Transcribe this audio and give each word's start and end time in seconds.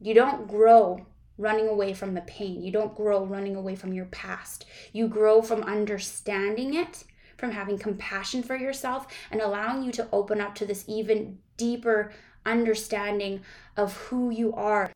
You 0.00 0.14
don't 0.14 0.46
grow 0.46 1.06
running 1.38 1.66
away 1.66 1.92
from 1.92 2.14
the 2.14 2.20
pain. 2.20 2.62
You 2.62 2.70
don't 2.70 2.94
grow 2.94 3.24
running 3.24 3.56
away 3.56 3.74
from 3.74 3.92
your 3.92 4.04
past. 4.04 4.64
You 4.92 5.08
grow 5.08 5.42
from 5.42 5.64
understanding 5.64 6.74
it, 6.74 7.02
from 7.36 7.50
having 7.50 7.78
compassion 7.78 8.44
for 8.44 8.54
yourself, 8.54 9.08
and 9.32 9.40
allowing 9.40 9.82
you 9.82 9.90
to 9.90 10.06
open 10.12 10.40
up 10.40 10.54
to 10.54 10.66
this 10.66 10.84
even 10.86 11.40
deeper 11.56 12.12
understanding 12.46 13.40
of 13.76 13.96
who 13.96 14.30
you 14.30 14.52
are. 14.52 14.92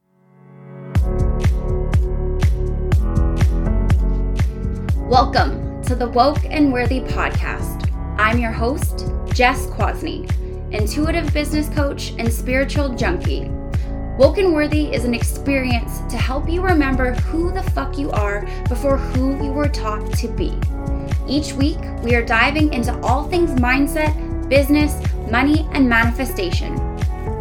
Welcome 5.08 5.82
to 5.82 5.96
the 5.96 6.10
Woke 6.14 6.44
and 6.44 6.72
Worthy 6.72 7.00
podcast. 7.00 7.92
I'm 8.18 8.38
your 8.38 8.52
host, 8.52 9.08
Jess 9.34 9.66
Kwasny, 9.66 10.30
intuitive 10.72 11.34
business 11.34 11.68
coach 11.70 12.12
and 12.18 12.32
spiritual 12.32 12.90
junkie. 12.94 13.50
Woke 14.22 14.38
and 14.38 14.54
Worthy 14.54 14.94
is 14.94 15.04
an 15.04 15.14
experience 15.14 15.98
to 16.08 16.16
help 16.16 16.48
you 16.48 16.62
remember 16.62 17.12
who 17.12 17.50
the 17.50 17.62
fuck 17.72 17.98
you 17.98 18.08
are 18.12 18.46
before 18.68 18.96
who 18.96 19.44
you 19.44 19.50
were 19.50 19.68
taught 19.68 20.12
to 20.12 20.28
be. 20.28 20.56
Each 21.26 21.54
week, 21.54 21.80
we 22.04 22.14
are 22.14 22.24
diving 22.24 22.72
into 22.72 22.96
all 23.00 23.24
things 23.24 23.50
mindset, 23.58 24.48
business, 24.48 24.94
money, 25.28 25.68
and 25.72 25.88
manifestation. 25.88 26.76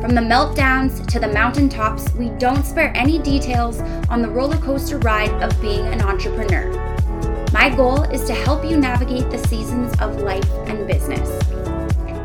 From 0.01 0.15
the 0.15 0.21
meltdowns 0.21 1.05
to 1.05 1.19
the 1.19 1.27
mountaintops, 1.27 2.11
we 2.15 2.29
don't 2.39 2.65
spare 2.65 2.91
any 2.97 3.19
details 3.19 3.79
on 4.09 4.23
the 4.23 4.29
roller 4.29 4.57
coaster 4.57 4.97
ride 4.97 5.33
of 5.43 5.61
being 5.61 5.85
an 5.85 6.01
entrepreneur. 6.01 6.71
My 7.53 7.69
goal 7.69 8.01
is 8.05 8.23
to 8.23 8.33
help 8.33 8.65
you 8.65 8.75
navigate 8.75 9.29
the 9.29 9.47
seasons 9.47 9.93
of 10.01 10.21
life 10.21 10.51
and 10.65 10.87
business. 10.87 11.29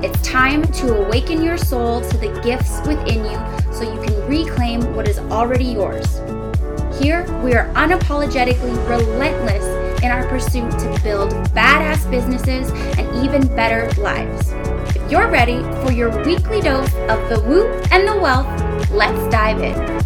It's 0.02 0.26
time 0.26 0.62
to 0.62 1.04
awaken 1.04 1.42
your 1.42 1.58
soul 1.58 2.00
to 2.00 2.16
the 2.16 2.40
gifts 2.42 2.80
within 2.86 3.22
you 3.22 3.65
so 3.76 3.82
you 3.82 4.00
can 4.00 4.26
reclaim 4.26 4.94
what 4.94 5.06
is 5.06 5.18
already 5.18 5.64
yours. 5.64 6.20
Here, 6.98 7.24
we 7.42 7.54
are 7.54 7.68
unapologetically 7.74 8.74
relentless 8.88 9.64
in 10.02 10.10
our 10.10 10.26
pursuit 10.28 10.70
to 10.70 11.00
build 11.02 11.32
badass 11.52 12.10
businesses 12.10 12.70
and 12.98 13.24
even 13.24 13.46
better 13.54 13.90
lives. 14.00 14.50
If 14.96 15.10
you're 15.10 15.28
ready 15.28 15.60
for 15.84 15.92
your 15.92 16.24
weekly 16.24 16.62
dose 16.62 16.92
of 17.10 17.28
the 17.28 17.44
woo 17.46 17.66
and 17.90 18.08
the 18.08 18.16
wealth, 18.16 18.46
let's 18.90 19.30
dive 19.30 19.60
in. 19.60 20.05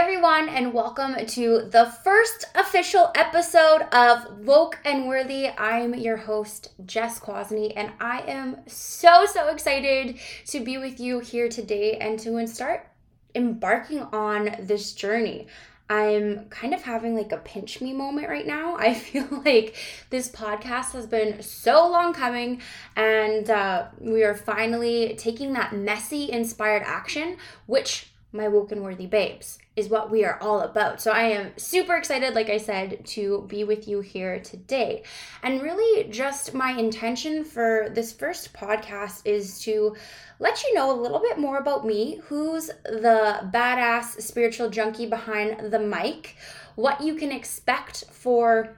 Everyone, 0.00 0.48
and 0.48 0.72
welcome 0.72 1.14
to 1.26 1.68
the 1.70 1.84
first 2.02 2.46
official 2.54 3.10
episode 3.14 3.82
of 3.92 4.46
Woke 4.46 4.78
and 4.82 5.06
Worthy. 5.06 5.48
I'm 5.50 5.94
your 5.94 6.16
host, 6.16 6.70
Jess 6.86 7.20
Kwasny, 7.20 7.74
and 7.76 7.92
I 8.00 8.20
am 8.20 8.62
so, 8.66 9.26
so 9.26 9.48
excited 9.48 10.18
to 10.46 10.60
be 10.60 10.78
with 10.78 11.00
you 11.00 11.18
here 11.20 11.50
today 11.50 11.98
and 11.98 12.18
to 12.20 12.46
start 12.46 12.88
embarking 13.34 14.00
on 14.04 14.56
this 14.60 14.94
journey. 14.94 15.48
I'm 15.90 16.48
kind 16.48 16.72
of 16.72 16.80
having 16.80 17.14
like 17.14 17.32
a 17.32 17.36
pinch 17.36 17.82
me 17.82 17.92
moment 17.92 18.30
right 18.30 18.46
now. 18.46 18.76
I 18.78 18.94
feel 18.94 19.28
like 19.44 19.76
this 20.08 20.30
podcast 20.30 20.92
has 20.92 21.06
been 21.06 21.42
so 21.42 21.86
long 21.86 22.14
coming, 22.14 22.62
and 22.96 23.50
uh, 23.50 23.88
we 23.98 24.24
are 24.24 24.34
finally 24.34 25.14
taking 25.18 25.52
that 25.52 25.74
messy, 25.74 26.32
inspired 26.32 26.84
action, 26.86 27.36
which 27.66 28.09
my 28.32 28.48
woke 28.48 28.70
and 28.72 28.82
worthy 28.82 29.06
babes 29.06 29.58
is 29.74 29.88
what 29.88 30.10
we 30.10 30.24
are 30.24 30.38
all 30.40 30.60
about. 30.60 31.00
So 31.00 31.10
I 31.10 31.22
am 31.22 31.52
super 31.56 31.96
excited, 31.96 32.34
like 32.34 32.48
I 32.48 32.58
said, 32.58 33.04
to 33.06 33.44
be 33.48 33.64
with 33.64 33.88
you 33.88 34.00
here 34.00 34.38
today. 34.40 35.02
And 35.42 35.62
really, 35.62 36.08
just 36.10 36.54
my 36.54 36.72
intention 36.72 37.44
for 37.44 37.88
this 37.92 38.12
first 38.12 38.52
podcast 38.52 39.22
is 39.24 39.60
to 39.62 39.96
let 40.38 40.62
you 40.62 40.74
know 40.74 40.92
a 40.92 41.00
little 41.00 41.20
bit 41.20 41.38
more 41.38 41.58
about 41.58 41.86
me, 41.86 42.20
who's 42.24 42.68
the 42.84 43.50
badass 43.52 44.20
spiritual 44.20 44.70
junkie 44.70 45.06
behind 45.06 45.72
the 45.72 45.78
mic, 45.78 46.36
what 46.76 47.00
you 47.00 47.14
can 47.14 47.32
expect 47.32 48.04
for 48.10 48.76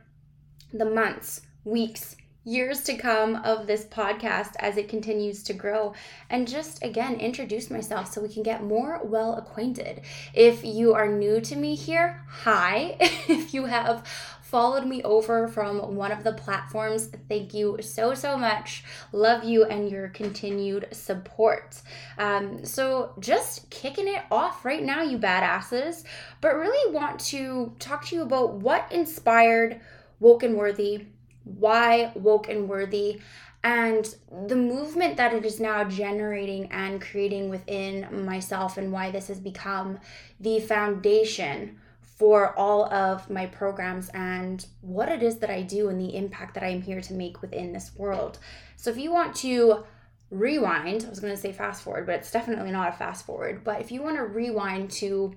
the 0.72 0.84
months, 0.86 1.42
weeks, 1.64 2.16
years 2.44 2.82
to 2.82 2.97
come 2.97 3.36
of 3.36 3.66
this 3.66 3.84
podcast 3.84 4.54
as 4.58 4.76
it 4.76 4.88
continues 4.88 5.42
to 5.44 5.53
grow 5.53 5.94
and 6.28 6.48
just 6.48 6.82
again 6.82 7.14
introduce 7.16 7.70
myself 7.70 8.12
so 8.12 8.20
we 8.20 8.28
can 8.28 8.42
get 8.42 8.62
more 8.62 9.00
well 9.04 9.36
acquainted. 9.36 10.00
If 10.34 10.64
you 10.64 10.94
are 10.94 11.06
new 11.06 11.41
to 11.41 11.56
me 11.56 11.75
here, 11.75 12.22
hi. 12.28 12.97
if 13.00 13.54
you 13.54 13.66
have 13.66 14.06
followed 14.52 14.84
me 14.84 15.02
over 15.02 15.48
from 15.48 15.94
one 15.97 16.12
of 16.12 16.25
the 16.25 16.32
platforms, 16.34 17.08
thank 17.26 17.54
you 17.54 17.78
so, 17.81 18.12
so 18.12 18.36
much. 18.36 18.84
Love 19.10 19.44
you 19.44 19.64
and 19.64 19.88
your 19.88 20.08
continued 20.08 20.86
support. 20.92 21.81
Um, 22.19 22.62
so, 22.62 23.14
just 23.19 23.70
kicking 23.70 24.06
it 24.06 24.22
off 24.31 24.66
right 24.66 24.82
now, 24.82 25.00
you 25.00 25.16
badasses, 25.16 26.04
but 26.42 26.54
really 26.54 26.92
want 26.92 27.19
to 27.20 27.72
talk 27.78 28.04
to 28.06 28.16
you 28.16 28.22
about 28.22 28.56
what 28.56 28.92
inspired 28.92 29.81
Woke 30.20 30.42
and 30.42 30.58
Worthy 30.58 31.06
why 31.44 32.12
woke 32.14 32.48
and 32.48 32.69
worthy 32.69 33.20
and 33.64 34.16
the 34.47 34.56
movement 34.56 35.16
that 35.16 35.32
it 35.32 35.44
is 35.44 35.60
now 35.60 35.84
generating 35.84 36.70
and 36.72 37.00
creating 37.00 37.48
within 37.48 38.25
myself 38.25 38.76
and 38.76 38.91
why 38.91 39.10
this 39.10 39.28
has 39.28 39.38
become 39.38 39.98
the 40.41 40.58
foundation 40.58 41.78
for 42.00 42.56
all 42.58 42.92
of 42.92 43.31
my 43.31 43.47
programs 43.47 44.08
and 44.10 44.66
what 44.81 45.08
it 45.08 45.22
is 45.22 45.38
that 45.38 45.50
I 45.50 45.62
do 45.62 45.88
and 45.88 46.00
the 46.00 46.16
impact 46.16 46.54
that 46.54 46.64
I'm 46.64 46.82
here 46.82 47.00
to 47.00 47.14
make 47.14 47.41
within 47.41 47.72
this 47.72 47.92
world. 47.97 48.38
So 48.76 48.91
if 48.91 48.97
you 48.97 49.12
want 49.12 49.34
to 49.36 49.84
rewind, 50.31 51.04
I 51.04 51.08
was 51.08 51.20
going 51.20 51.34
to 51.34 51.41
say 51.41 51.52
fast 51.52 51.82
forward, 51.82 52.06
but 52.06 52.16
it's 52.16 52.31
definitely 52.31 52.72
not 52.72 52.88
a 52.88 52.92
fast 52.92 53.26
forward, 53.26 53.62
but 53.64 53.81
if 53.81 53.92
you 53.92 54.02
want 54.02 54.16
to 54.16 54.25
rewind 54.25 54.91
to 54.92 55.34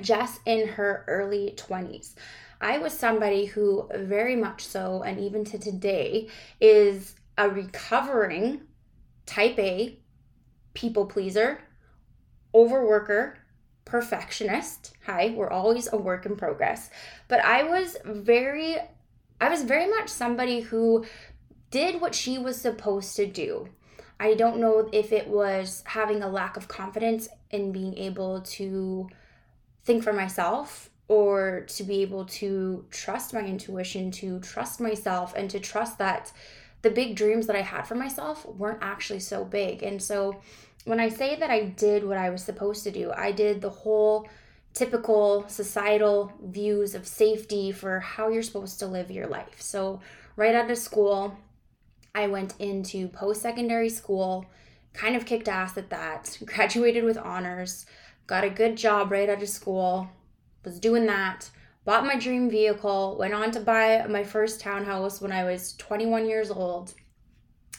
Jess 0.00 0.38
in 0.46 0.68
her 0.68 1.04
early 1.06 1.54
20s, 1.56 2.14
I 2.60 2.78
was 2.78 2.92
somebody 2.92 3.46
who 3.46 3.88
very 3.94 4.36
much 4.36 4.64
so, 4.64 5.02
and 5.02 5.20
even 5.20 5.44
to 5.46 5.58
today, 5.58 6.28
is 6.60 7.14
a 7.36 7.48
recovering 7.48 8.62
type 9.26 9.58
A 9.58 9.98
people 10.74 11.06
pleaser, 11.06 11.60
overworker, 12.54 13.34
perfectionist. 13.84 14.94
Hi, 15.06 15.32
we're 15.34 15.50
always 15.50 15.90
a 15.92 15.96
work 15.96 16.26
in 16.26 16.36
progress. 16.36 16.90
But 17.28 17.44
I 17.44 17.62
was 17.62 17.96
very, 18.04 18.76
I 19.40 19.48
was 19.48 19.62
very 19.62 19.88
much 19.88 20.08
somebody 20.08 20.60
who 20.60 21.04
did 21.70 22.00
what 22.00 22.14
she 22.14 22.38
was 22.38 22.60
supposed 22.60 23.16
to 23.16 23.26
do. 23.26 23.68
I 24.18 24.34
don't 24.34 24.58
know 24.58 24.88
if 24.92 25.12
it 25.12 25.28
was 25.28 25.82
having 25.86 26.22
a 26.22 26.28
lack 26.28 26.56
of 26.56 26.68
confidence 26.68 27.28
in 27.50 27.72
being 27.72 27.96
able 27.98 28.40
to 28.40 29.08
think 29.84 30.02
for 30.02 30.12
myself 30.12 30.90
or 31.08 31.64
to 31.68 31.84
be 31.84 32.02
able 32.02 32.24
to 32.24 32.84
trust 32.90 33.32
my 33.32 33.40
intuition, 33.40 34.10
to 34.10 34.40
trust 34.40 34.80
myself, 34.80 35.34
and 35.36 35.48
to 35.50 35.60
trust 35.60 35.98
that 35.98 36.32
the 36.82 36.90
big 36.90 37.16
dreams 37.16 37.46
that 37.46 37.56
I 37.56 37.62
had 37.62 37.86
for 37.86 37.94
myself 37.94 38.44
weren't 38.46 38.82
actually 38.82 39.20
so 39.20 39.44
big. 39.44 39.82
And 39.82 40.02
so 40.02 40.40
when 40.84 41.00
I 41.00 41.08
say 41.08 41.36
that 41.36 41.50
I 41.50 41.64
did 41.64 42.04
what 42.04 42.18
I 42.18 42.30
was 42.30 42.42
supposed 42.42 42.84
to 42.84 42.90
do, 42.90 43.12
I 43.12 43.32
did 43.32 43.60
the 43.60 43.70
whole 43.70 44.28
typical 44.72 45.44
societal 45.48 46.32
views 46.44 46.94
of 46.94 47.06
safety 47.06 47.72
for 47.72 47.98
how 48.00 48.28
you're 48.28 48.42
supposed 48.42 48.78
to 48.78 48.86
live 48.86 49.10
your 49.10 49.26
life. 49.26 49.60
So, 49.60 50.00
right 50.36 50.54
out 50.54 50.70
of 50.70 50.78
school, 50.78 51.36
I 52.14 52.26
went 52.28 52.54
into 52.58 53.08
post 53.08 53.42
secondary 53.42 53.88
school, 53.88 54.46
kind 54.92 55.16
of 55.16 55.24
kicked 55.24 55.48
ass 55.48 55.76
at 55.76 55.90
that, 55.90 56.38
graduated 56.44 57.04
with 57.04 57.18
honors, 57.18 57.86
got 58.26 58.44
a 58.44 58.50
good 58.50 58.76
job 58.76 59.10
right 59.10 59.28
out 59.28 59.42
of 59.42 59.48
school, 59.48 60.08
was 60.66 60.78
doing 60.78 61.06
that, 61.06 61.48
bought 61.86 62.04
my 62.04 62.18
dream 62.18 62.50
vehicle, 62.50 63.16
went 63.18 63.32
on 63.32 63.50
to 63.52 63.60
buy 63.60 64.04
my 64.08 64.24
first 64.24 64.60
townhouse 64.60 65.22
when 65.22 65.32
I 65.32 65.44
was 65.44 65.74
21 65.76 66.28
years 66.28 66.50
old. 66.50 66.92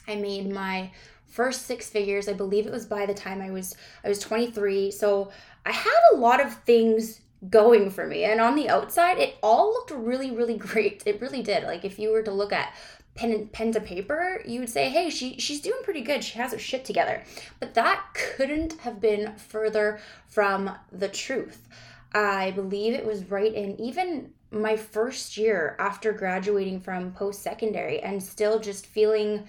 I 0.08 0.16
made 0.16 0.52
my 0.52 0.90
first 1.26 1.68
six 1.68 1.90
figures. 1.90 2.28
I 2.28 2.34
believe 2.34 2.66
it 2.66 2.72
was 2.72 2.86
by 2.86 3.06
the 3.06 3.14
time 3.14 3.42
I 3.42 3.52
was 3.52 3.76
I 4.04 4.10
was 4.10 4.20
23. 4.20 4.90
So 4.90 5.32
I 5.66 5.72
had 5.72 6.00
a 6.14 6.18
lot 6.18 6.44
of 6.44 6.54
things 6.64 7.20
going 7.50 7.92
for 7.92 8.08
me. 8.08 8.24
And 8.24 8.42
on 8.42 8.56
the 8.56 8.70
outside, 8.70 9.20
it 9.20 9.38
all 9.44 9.68
looked 9.68 9.92
really, 9.92 10.32
really 10.32 10.58
great. 10.70 11.04
It 11.06 11.22
really 11.22 11.44
did. 11.44 11.64
Like 11.64 11.86
if 11.86 12.00
you 12.00 12.12
were 12.12 12.24
to 12.24 12.32
look 12.32 12.54
at 12.54 12.74
pen 13.16 13.48
pen 13.48 13.72
to 13.74 13.82
paper, 13.82 14.42
you 14.46 14.62
would 14.62 14.70
say, 14.70 14.90
hey, 14.90 15.10
she 15.10 15.38
she's 15.40 15.60
doing 15.60 15.82
pretty 15.84 16.02
good. 16.02 16.24
She 16.24 16.38
has 16.40 16.54
her 16.54 16.60
shit 16.60 16.86
together. 16.86 17.24
But 17.60 17.74
that 17.74 18.06
couldn't 18.14 18.80
have 18.80 19.02
been 19.02 19.36
further 19.36 20.00
from 20.28 20.72
the 20.92 21.10
truth. 21.10 21.68
I 22.14 22.52
believe 22.52 22.94
it 22.94 23.06
was 23.06 23.30
right 23.30 23.54
in 23.54 23.80
even 23.80 24.32
my 24.52 24.76
first 24.78 25.38
year 25.38 25.76
after 25.80 26.14
graduating 26.14 26.80
from 26.80 27.12
post 27.12 27.42
secondary 27.42 28.00
and 28.02 28.22
still 28.24 28.60
just 28.60 28.86
feeling 28.86 29.48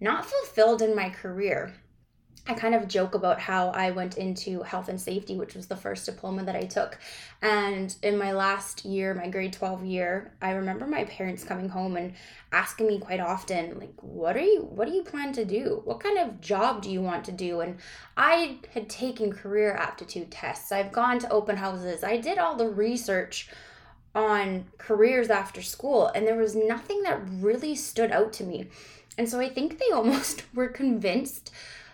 not 0.00 0.24
fulfilled 0.24 0.82
in 0.82 0.96
my 0.96 1.10
career. 1.10 1.74
I 2.46 2.54
kind 2.54 2.74
of 2.74 2.88
joke 2.88 3.14
about 3.14 3.38
how 3.38 3.68
I 3.68 3.90
went 3.90 4.16
into 4.16 4.62
health 4.62 4.88
and 4.88 5.00
safety, 5.00 5.36
which 5.36 5.54
was 5.54 5.66
the 5.66 5.76
first 5.76 6.06
diploma 6.06 6.42
that 6.44 6.56
I 6.56 6.62
took. 6.62 6.98
And 7.42 7.94
in 8.02 8.18
my 8.18 8.32
last 8.32 8.84
year, 8.84 9.14
my 9.14 9.28
grade 9.28 9.52
12 9.52 9.84
year, 9.84 10.32
I 10.40 10.52
remember 10.52 10.86
my 10.86 11.04
parents 11.04 11.44
coming 11.44 11.68
home 11.68 11.96
and 11.96 12.14
asking 12.50 12.88
me 12.88 12.98
quite 12.98 13.20
often, 13.20 13.78
like, 13.78 13.94
what 14.00 14.36
are 14.36 14.42
you 14.42 14.62
what 14.62 14.88
do 14.88 14.94
you 14.94 15.02
plan 15.02 15.32
to 15.34 15.44
do? 15.44 15.82
What 15.84 16.00
kind 16.00 16.18
of 16.18 16.40
job 16.40 16.82
do 16.82 16.90
you 16.90 17.02
want 17.02 17.24
to 17.26 17.32
do? 17.32 17.60
And 17.60 17.78
I 18.16 18.58
had 18.74 18.88
taken 18.88 19.32
career 19.32 19.72
aptitude 19.72 20.30
tests. 20.30 20.72
I've 20.72 20.92
gone 20.92 21.18
to 21.20 21.30
open 21.30 21.56
houses. 21.56 22.02
I 22.02 22.16
did 22.16 22.38
all 22.38 22.56
the 22.56 22.68
research 22.68 23.48
on 24.14 24.64
careers 24.78 25.30
after 25.30 25.62
school, 25.62 26.06
and 26.08 26.26
there 26.26 26.36
was 26.36 26.56
nothing 26.56 27.02
that 27.02 27.20
really 27.24 27.74
stood 27.74 28.10
out 28.10 28.32
to 28.34 28.44
me. 28.44 28.68
And 29.16 29.28
so 29.28 29.38
I 29.38 29.48
think 29.48 29.78
they 29.78 29.90
almost 29.92 30.42
were 30.54 30.68
convinced 30.68 31.52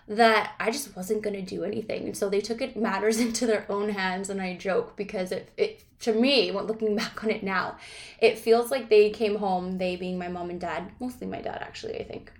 that 0.09 0.55
I 0.61 0.71
just 0.71 0.95
wasn't 0.95 1.23
going 1.23 1.35
to 1.37 1.43
do 1.43 1.65
anything. 1.65 2.05
And 2.05 2.17
so 2.17 2.29
they 2.29 2.41
took 2.41 2.61
it 2.61 2.77
matters 2.77 3.19
into 3.21 3.47
their 3.47 3.67
own 3.69 3.91
hands. 3.91 4.31
And 4.31 4.41
I 4.41 4.57
joke 4.57 4.97
because 4.97 5.33
it, 5.33 5.51
it 5.57 5.83
to 6.01 6.13
me, 6.13 6.51
when 6.51 6.67
looking 6.67 6.97
back 6.97 7.23
on 7.25 7.31
it 7.31 7.43
now, 7.43 7.77
it 8.21 8.39
feels 8.39 8.71
like 8.71 8.89
they 8.89 9.11
came 9.11 9.37
home, 9.37 9.79
they 9.79 9.97
being 9.97 10.19
my 10.19 10.29
mom 10.29 10.51
and 10.51 10.61
dad, 10.61 10.91
mostly 11.01 11.27
my 11.27 11.41
dad, 11.41 11.59
actually, 11.61 11.99
I 11.99 12.05
think, 12.05 12.33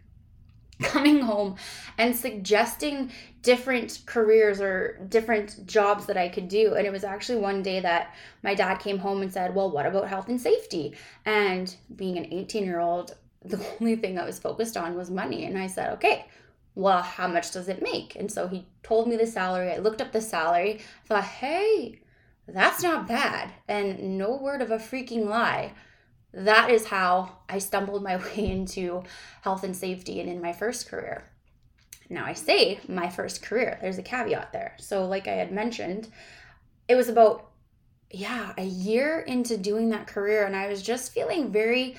coming 0.83 1.21
home 1.21 1.57
and 1.97 2.15
suggesting 2.15 3.11
different 3.43 4.01
careers 4.07 4.61
or 4.61 5.01
different 5.09 5.67
jobs 5.67 6.07
that 6.07 6.17
I 6.17 6.29
could 6.29 6.49
do. 6.49 6.75
And 6.75 6.87
it 6.87 6.93
was 6.93 7.05
actually 7.05 7.39
one 7.41 7.63
day 7.63 7.81
that 7.81 8.15
my 8.43 8.55
dad 8.55 8.77
came 8.77 8.99
home 8.99 9.23
and 9.23 9.33
said, 9.33 9.55
Well, 9.55 9.71
what 9.71 9.87
about 9.87 10.09
health 10.09 10.29
and 10.29 10.41
safety? 10.41 10.95
And 11.25 11.75
being 11.95 12.19
an 12.19 12.27
18 12.33 12.65
year 12.65 12.81
old, 12.81 13.17
the 13.45 13.65
only 13.81 13.97
thing 13.97 14.19
I 14.19 14.25
was 14.25 14.39
focused 14.39 14.77
on 14.77 14.97
was 14.97 15.11
money. 15.11 15.47
And 15.47 15.57
I 15.57 15.67
said, 15.67 15.95
Okay, 15.95 16.27
well, 16.77 17.03
how 17.03 17.27
much 17.27 17.53
does 17.53 17.69
it 17.69 17.83
make? 17.83 18.15
And 18.17 18.31
so 18.31 18.47
he 18.47 18.67
told 18.83 19.09
me 19.09 19.17
the 19.17 19.27
salary. 19.27 19.73
I 19.73 19.79
looked 19.79 20.03
up 20.03 20.13
the 20.13 20.21
salary, 20.21 20.81
thought, 21.07 21.25
hey, 21.25 22.01
that's 22.47 22.83
not 22.83 23.09
bad. 23.09 23.51
And 23.67 24.19
no 24.19 24.37
word 24.37 24.61
of 24.61 24.71
a 24.71 24.77
freaking 24.77 25.27
lie. 25.27 25.73
That 26.35 26.71
is 26.71 26.87
how 26.87 27.39
I 27.49 27.59
stumbled 27.59 28.03
my 28.03 28.17
way 28.37 28.51
into 28.51 29.03
health 29.41 29.65
and 29.65 29.75
safety 29.75 30.21
and 30.21 30.29
in 30.29 30.43
my 30.43 30.53
first 30.53 30.89
career. 30.89 31.25
Now, 32.11 32.27
I 32.27 32.35
say 32.35 32.79
my 32.87 33.09
first 33.09 33.43
career, 33.43 33.79
there's 33.81 33.99
a 33.99 34.03
caveat 34.03 34.53
there. 34.53 34.77
So, 34.79 35.07
like 35.07 35.27
I 35.27 35.33
had 35.33 35.51
mentioned, 35.51 36.09
it 36.89 36.95
was 36.95 37.09
about, 37.09 37.49
yeah, 38.11 38.53
a 38.59 38.65
year 38.65 39.21
into 39.21 39.57
doing 39.57 39.89
that 39.91 40.07
career, 40.07 40.45
and 40.45 40.55
I 40.55 40.69
was 40.69 40.83
just 40.83 41.13
feeling 41.13 41.51
very 41.51 41.97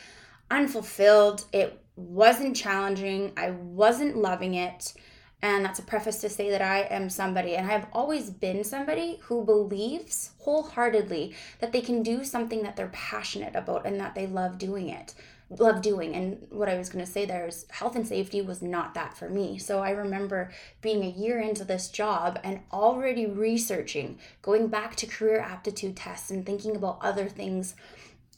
unfulfilled. 0.50 1.44
It 1.52 1.84
wasn't 1.98 2.56
challenging. 2.56 3.34
I 3.36 3.52
wasn't 3.52 4.16
loving 4.16 4.54
it. 4.54 4.94
And 5.42 5.66
that's 5.66 5.80
a 5.80 5.84
preface 5.84 6.22
to 6.22 6.30
say 6.30 6.50
that 6.50 6.64
I 6.64 6.80
am 6.90 7.12
somebody, 7.12 7.56
and 7.56 7.70
I've 7.70 7.86
always 7.94 8.32
been 8.32 8.64
somebody 8.64 9.20
who 9.22 9.46
believes 9.46 10.32
wholeheartedly 10.40 11.36
that 11.60 11.72
they 11.72 11.82
can 11.82 12.02
do 12.02 12.24
something 12.24 12.64
that 12.64 12.76
they're 12.76 12.88
passionate 12.88 13.56
about 13.56 13.86
and 13.86 14.00
that 14.00 14.16
they 14.16 14.26
love 14.26 14.58
doing 14.58 14.90
it, 14.90 15.14
love 15.52 15.84
doing. 15.84 16.16
And 16.16 16.48
what 16.50 16.70
I 16.70 16.78
was 16.80 16.90
going 16.90 17.06
to 17.06 17.12
say 17.12 17.26
there 17.26 17.46
is 17.46 17.68
health 17.70 17.96
and 17.96 18.08
safety 18.08 18.42
was 18.42 18.64
not 18.64 18.96
that 18.96 19.16
for 19.16 19.30
me. 19.30 19.60
So 19.60 19.80
I 19.80 19.92
remember 19.92 20.50
being 20.82 21.04
a 21.04 21.10
year 21.10 21.40
into 21.40 21.64
this 21.64 21.90
job 21.90 22.40
and 22.44 22.62
already 22.72 23.28
researching, 23.28 24.18
going 24.42 24.70
back 24.70 24.96
to 24.96 25.06
career 25.06 25.40
aptitude 25.40 25.96
tests 25.96 26.32
and 26.32 26.48
thinking 26.48 26.76
about 26.76 26.98
other 27.04 27.30
things 27.30 27.76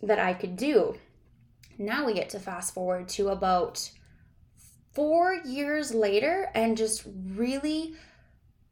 that 0.03 0.19
I 0.19 0.33
could 0.33 0.57
do. 0.57 0.97
Now 1.79 2.05
we 2.05 2.13
get 2.13 2.29
to 2.31 2.39
fast 2.39 2.73
forward 2.73 3.07
to 3.09 3.29
about 3.29 3.89
four 4.91 5.33
years 5.45 5.93
later 5.93 6.49
and 6.53 6.75
just 6.75 7.07
really 7.33 7.95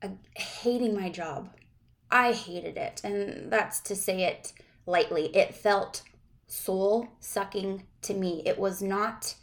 uh, 0.03 0.09
hating 0.35 0.93
my 0.93 1.09
job. 1.09 1.49
I 2.11 2.33
hated 2.33 2.75
it. 2.75 2.99
And 3.05 3.49
that's 3.49 3.79
to 3.81 3.95
say 3.95 4.23
it 4.23 4.51
lightly. 4.85 5.33
It 5.33 5.55
felt 5.55 6.03
soul 6.47 7.07
sucking 7.21 7.83
to 8.01 8.13
me. 8.13 8.43
It 8.45 8.59
was 8.59 8.81
not 8.81 9.35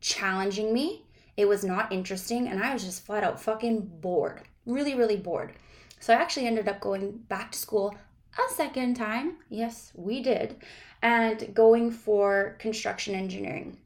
challenging 0.00 0.74
me. 0.74 1.04
It 1.36 1.46
was 1.46 1.62
not 1.62 1.92
interesting. 1.92 2.48
And 2.48 2.60
I 2.60 2.72
was 2.72 2.82
just 2.82 3.06
flat 3.06 3.22
out 3.22 3.40
fucking 3.40 4.00
bored. 4.00 4.42
Really, 4.64 4.96
really 4.96 5.16
bored. 5.16 5.52
So 6.00 6.12
I 6.12 6.16
actually 6.16 6.48
ended 6.48 6.68
up 6.68 6.80
going 6.80 7.18
back 7.28 7.52
to 7.52 7.58
school 7.58 7.94
a 8.38 8.54
second 8.54 8.94
time. 8.94 9.36
Yes, 9.48 9.92
we 9.94 10.22
did 10.22 10.56
and 11.02 11.54
going 11.54 11.90
for 11.90 12.56
construction 12.58 13.14
engineering. 13.14 13.78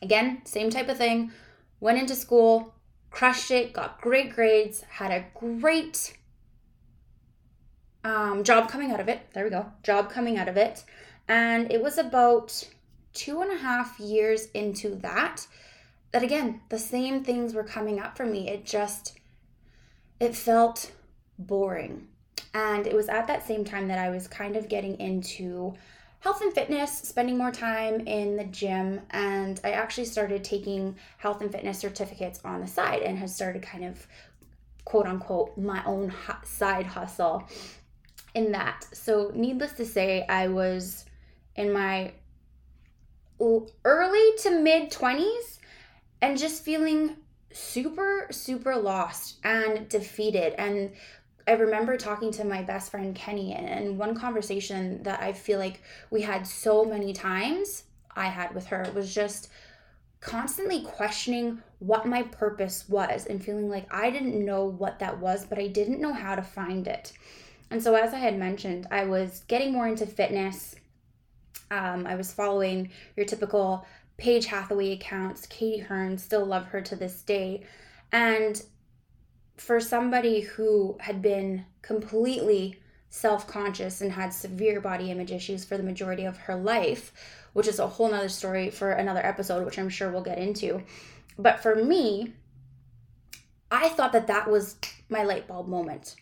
Again, 0.00 0.42
same 0.44 0.70
type 0.70 0.88
of 0.88 0.98
thing. 0.98 1.32
Went 1.80 1.98
into 1.98 2.14
school, 2.14 2.74
crushed 3.10 3.50
it, 3.50 3.72
got 3.72 4.00
great 4.00 4.34
grades, 4.34 4.82
had 4.82 5.10
a 5.10 5.24
great 5.38 6.16
um, 8.04 8.44
job 8.44 8.68
coming 8.68 8.90
out 8.90 9.00
of 9.00 9.08
it. 9.08 9.20
There 9.32 9.44
we 9.44 9.50
go. 9.50 9.70
Job 9.82 10.10
coming 10.10 10.38
out 10.38 10.48
of 10.48 10.56
it. 10.56 10.84
And 11.28 11.70
it 11.70 11.82
was 11.82 11.98
about 11.98 12.68
two 13.12 13.42
and 13.42 13.52
a 13.52 13.56
half 13.56 13.98
years 14.00 14.46
into 14.54 14.94
that 14.96 15.46
that 16.12 16.22
again 16.22 16.60
the 16.68 16.78
same 16.78 17.22
things 17.22 17.54
were 17.54 17.64
coming 17.64 18.00
up 18.00 18.16
for 18.16 18.24
me 18.24 18.48
it 18.48 18.64
just 18.64 19.18
it 20.18 20.34
felt 20.34 20.92
boring 21.38 22.08
and 22.54 22.86
it 22.86 22.94
was 22.94 23.08
at 23.08 23.26
that 23.26 23.46
same 23.46 23.64
time 23.64 23.88
that 23.88 23.98
i 23.98 24.10
was 24.10 24.28
kind 24.28 24.56
of 24.56 24.68
getting 24.68 24.98
into 25.00 25.74
health 26.22 26.40
and 26.40 26.54
fitness, 26.54 26.98
spending 26.98 27.36
more 27.36 27.50
time 27.50 28.00
in 28.06 28.36
the 28.36 28.44
gym, 28.44 29.00
and 29.10 29.60
I 29.64 29.72
actually 29.72 30.04
started 30.04 30.44
taking 30.44 30.94
health 31.18 31.40
and 31.40 31.50
fitness 31.50 31.80
certificates 31.80 32.40
on 32.44 32.60
the 32.60 32.66
side 32.68 33.02
and 33.02 33.18
has 33.18 33.34
started 33.34 33.62
kind 33.62 33.84
of 33.84 34.06
quote 34.84 35.06
unquote 35.06 35.58
my 35.58 35.82
own 35.84 36.12
side 36.44 36.86
hustle 36.86 37.48
in 38.34 38.52
that. 38.52 38.86
So, 38.92 39.32
needless 39.34 39.72
to 39.72 39.84
say, 39.84 40.24
I 40.28 40.46
was 40.46 41.06
in 41.56 41.72
my 41.72 42.12
early 43.84 44.36
to 44.38 44.50
mid 44.60 44.92
20s 44.92 45.58
and 46.20 46.38
just 46.38 46.62
feeling 46.62 47.16
super, 47.52 48.28
super 48.30 48.76
lost 48.76 49.38
and 49.42 49.88
defeated 49.88 50.54
and 50.56 50.92
I 51.46 51.52
remember 51.52 51.96
talking 51.96 52.30
to 52.32 52.44
my 52.44 52.62
best 52.62 52.90
friend 52.90 53.14
Kenny, 53.14 53.52
and 53.52 53.98
one 53.98 54.14
conversation 54.14 55.02
that 55.02 55.20
I 55.20 55.32
feel 55.32 55.58
like 55.58 55.82
we 56.10 56.22
had 56.22 56.46
so 56.46 56.84
many 56.84 57.12
times 57.12 57.84
I 58.14 58.26
had 58.26 58.54
with 58.54 58.66
her 58.66 58.90
was 58.94 59.12
just 59.12 59.48
constantly 60.20 60.82
questioning 60.82 61.60
what 61.80 62.06
my 62.06 62.22
purpose 62.22 62.88
was 62.88 63.26
and 63.26 63.44
feeling 63.44 63.68
like 63.68 63.92
I 63.92 64.10
didn't 64.10 64.44
know 64.44 64.64
what 64.64 65.00
that 65.00 65.18
was, 65.18 65.44
but 65.44 65.58
I 65.58 65.66
didn't 65.66 66.00
know 66.00 66.12
how 66.12 66.36
to 66.36 66.42
find 66.42 66.86
it. 66.86 67.12
And 67.70 67.82
so, 67.82 67.94
as 67.94 68.14
I 68.14 68.18
had 68.18 68.38
mentioned, 68.38 68.86
I 68.90 69.04
was 69.04 69.42
getting 69.48 69.72
more 69.72 69.88
into 69.88 70.06
fitness. 70.06 70.76
Um, 71.70 72.06
I 72.06 72.14
was 72.14 72.32
following 72.32 72.90
your 73.16 73.26
typical 73.26 73.86
Paige 74.16 74.46
Hathaway 74.46 74.92
accounts, 74.92 75.46
Katie 75.46 75.80
Hearn, 75.80 76.18
still 76.18 76.44
love 76.44 76.66
her 76.66 76.80
to 76.82 76.94
this 76.94 77.22
day. 77.22 77.64
And 78.12 78.62
for 79.62 79.80
somebody 79.80 80.40
who 80.40 80.96
had 81.00 81.22
been 81.22 81.64
completely 81.82 82.80
self 83.10 83.46
conscious 83.46 84.00
and 84.00 84.12
had 84.12 84.32
severe 84.32 84.80
body 84.80 85.10
image 85.10 85.30
issues 85.30 85.64
for 85.64 85.76
the 85.76 85.82
majority 85.82 86.24
of 86.24 86.36
her 86.36 86.56
life, 86.56 87.12
which 87.52 87.68
is 87.68 87.78
a 87.78 87.86
whole 87.86 88.10
nother 88.10 88.28
story 88.28 88.70
for 88.70 88.90
another 88.90 89.24
episode, 89.24 89.64
which 89.64 89.78
I'm 89.78 89.88
sure 89.88 90.10
we'll 90.10 90.22
get 90.22 90.38
into. 90.38 90.82
But 91.38 91.60
for 91.60 91.76
me, 91.76 92.32
I 93.70 93.88
thought 93.88 94.12
that 94.12 94.26
that 94.26 94.50
was 94.50 94.76
my 95.08 95.22
light 95.22 95.46
bulb 95.46 95.68
moment. 95.68 96.16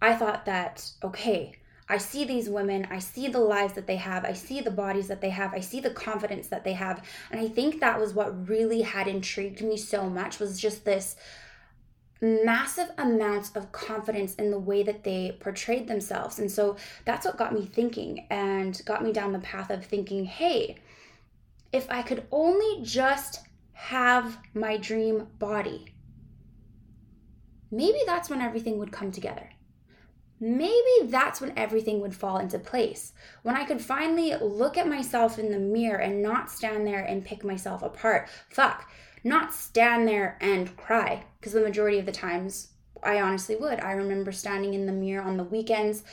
I 0.00 0.14
thought 0.14 0.44
that, 0.46 0.90
okay, 1.02 1.54
I 1.88 1.98
see 1.98 2.24
these 2.24 2.48
women, 2.48 2.88
I 2.90 2.98
see 2.98 3.28
the 3.28 3.40
lives 3.40 3.74
that 3.74 3.86
they 3.86 3.96
have, 3.96 4.24
I 4.24 4.32
see 4.32 4.60
the 4.60 4.70
bodies 4.70 5.08
that 5.08 5.20
they 5.20 5.30
have, 5.30 5.54
I 5.54 5.60
see 5.60 5.80
the 5.80 5.90
confidence 5.90 6.48
that 6.48 6.64
they 6.64 6.72
have. 6.74 7.04
And 7.30 7.40
I 7.40 7.48
think 7.48 7.80
that 7.80 8.00
was 8.00 8.14
what 8.14 8.48
really 8.48 8.82
had 8.82 9.08
intrigued 9.08 9.62
me 9.62 9.76
so 9.76 10.08
much 10.08 10.38
was 10.38 10.60
just 10.60 10.84
this 10.84 11.16
massive 12.22 12.90
amounts 12.98 13.50
of 13.56 13.72
confidence 13.72 14.36
in 14.36 14.50
the 14.50 14.58
way 14.58 14.84
that 14.84 15.02
they 15.02 15.36
portrayed 15.40 15.88
themselves. 15.88 16.38
And 16.38 16.50
so 16.50 16.76
that's 17.04 17.26
what 17.26 17.36
got 17.36 17.52
me 17.52 17.66
thinking 17.66 18.26
and 18.30 18.80
got 18.86 19.04
me 19.04 19.12
down 19.12 19.32
the 19.32 19.40
path 19.40 19.70
of 19.70 19.84
thinking, 19.84 20.24
hey, 20.24 20.76
if 21.72 21.90
I 21.90 22.02
could 22.02 22.26
only 22.30 22.82
just 22.84 23.40
have 23.72 24.38
my 24.54 24.76
dream 24.76 25.26
body, 25.38 25.94
maybe 27.70 27.98
that's 28.06 28.30
when 28.30 28.40
everything 28.40 28.78
would 28.78 28.92
come 28.92 29.10
together. 29.10 29.50
Maybe 30.38 31.06
that's 31.06 31.40
when 31.40 31.56
everything 31.56 32.00
would 32.00 32.14
fall 32.14 32.38
into 32.38 32.58
place. 32.58 33.12
When 33.42 33.56
I 33.56 33.64
could 33.64 33.80
finally 33.80 34.34
look 34.34 34.76
at 34.76 34.88
myself 34.88 35.38
in 35.38 35.52
the 35.52 35.58
mirror 35.58 35.98
and 35.98 36.22
not 36.22 36.50
stand 36.50 36.86
there 36.86 37.04
and 37.04 37.24
pick 37.24 37.44
myself 37.44 37.82
apart. 37.82 38.28
Fuck, 38.48 38.90
not 39.24 39.54
stand 39.54 40.06
there 40.06 40.36
and 40.40 40.76
cry 40.76 41.24
because 41.38 41.52
the 41.52 41.60
majority 41.60 41.98
of 41.98 42.06
the 42.06 42.12
times 42.12 42.68
I 43.02 43.20
honestly 43.20 43.56
would. 43.56 43.80
I 43.80 43.92
remember 43.92 44.32
standing 44.32 44.74
in 44.74 44.86
the 44.86 44.92
mirror 44.92 45.22
on 45.22 45.36
the 45.36 45.44
weekends 45.44 46.04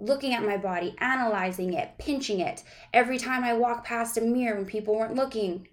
looking 0.00 0.32
at 0.34 0.44
my 0.44 0.56
body, 0.56 0.94
analyzing 0.98 1.74
it, 1.74 1.90
pinching 1.98 2.40
it. 2.40 2.62
Every 2.92 3.18
time 3.18 3.44
I 3.44 3.52
walk 3.52 3.84
past 3.84 4.16
a 4.16 4.22
mirror 4.22 4.56
when 4.56 4.66
people 4.66 4.94
weren't 4.94 5.14
looking, 5.14 5.68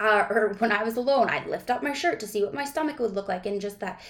uh, 0.00 0.26
or 0.28 0.54
when 0.58 0.72
I 0.72 0.82
was 0.82 0.96
alone, 0.96 1.28
I'd 1.28 1.46
lift 1.46 1.70
up 1.70 1.82
my 1.82 1.92
shirt 1.92 2.20
to 2.20 2.26
see 2.26 2.42
what 2.42 2.54
my 2.54 2.64
stomach 2.64 2.98
would 2.98 3.14
look 3.14 3.28
like, 3.28 3.46
and 3.46 3.60
just 3.60 3.80
that 3.80 4.00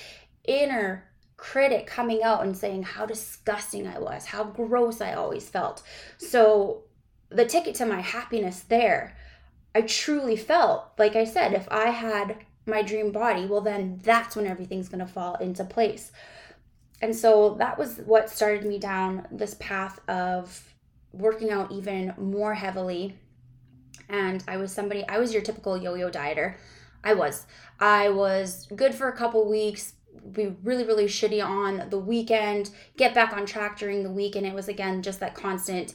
inner 0.45 1.09
critic 1.37 1.87
coming 1.87 2.23
out 2.23 2.45
and 2.45 2.57
saying 2.57 2.85
how 2.85 3.05
disgusting 3.05 3.87
I 3.87 3.99
was, 3.99 4.27
how 4.27 4.45
gross 4.45 5.01
I 5.01 5.15
always 5.15 5.49
felt. 5.49 5.83
So 6.19 6.85
the 7.31 7.45
ticket 7.45 7.75
to 7.77 7.87
my 7.87 8.01
happiness 8.01 8.61
there, 8.61 9.17
I 9.75 9.83
truly 9.83 10.37
felt, 10.37 10.93
like 10.99 11.17
I 11.17 11.25
said, 11.25 11.55
if 11.55 11.67
I 11.71 11.91
had 11.91 12.37
my 12.67 12.83
dream 12.83 13.11
body, 13.11 13.47
well, 13.47 13.61
then 13.61 14.01
that's 14.03 14.37
when 14.37 14.47
everything's 14.47 14.89
going 14.89 15.05
to 15.05 15.13
fall 15.13 15.37
into 15.37 15.65
place. 15.65 16.13
And 17.01 17.15
so 17.17 17.55
that 17.59 17.79
was 17.79 17.99
what 18.05 18.31
started 18.31 18.65
me 18.65 18.79
down 18.79 19.27
this 19.31 19.55
path 19.55 19.99
of 20.09 20.63
working 21.13 21.51
out 21.51 21.73
even 21.73 22.15
more 22.17 22.55
heavily. 22.55 23.17
And 24.09 24.45
I 24.47 24.57
was 24.57 24.73
somebody, 24.73 25.07
I 25.09 25.19
was 25.19 25.33
your 25.33 25.43
typical 25.43 25.77
yo 25.77 25.95
yo 25.95 26.11
dieter. 26.11 26.55
I 27.03 27.15
was. 27.15 27.47
I 27.81 28.11
was 28.11 28.69
good 28.77 28.95
for 28.95 29.09
a 29.09 29.17
couple 29.17 29.49
weeks, 29.49 29.95
be 30.31 30.55
really, 30.63 30.85
really 30.85 31.07
shitty 31.07 31.45
on 31.45 31.89
the 31.91 31.99
weekend, 31.99 32.71
get 32.97 33.15
back 33.15 33.33
on 33.33 33.47
track 33.47 33.79
during 33.79 34.05
the 34.05 34.13
week. 34.13 34.37
And 34.37 34.47
it 34.47 34.55
was 34.55 34.69
again 34.69 35.03
just 35.03 35.19
that 35.21 35.35
constant 35.35 35.95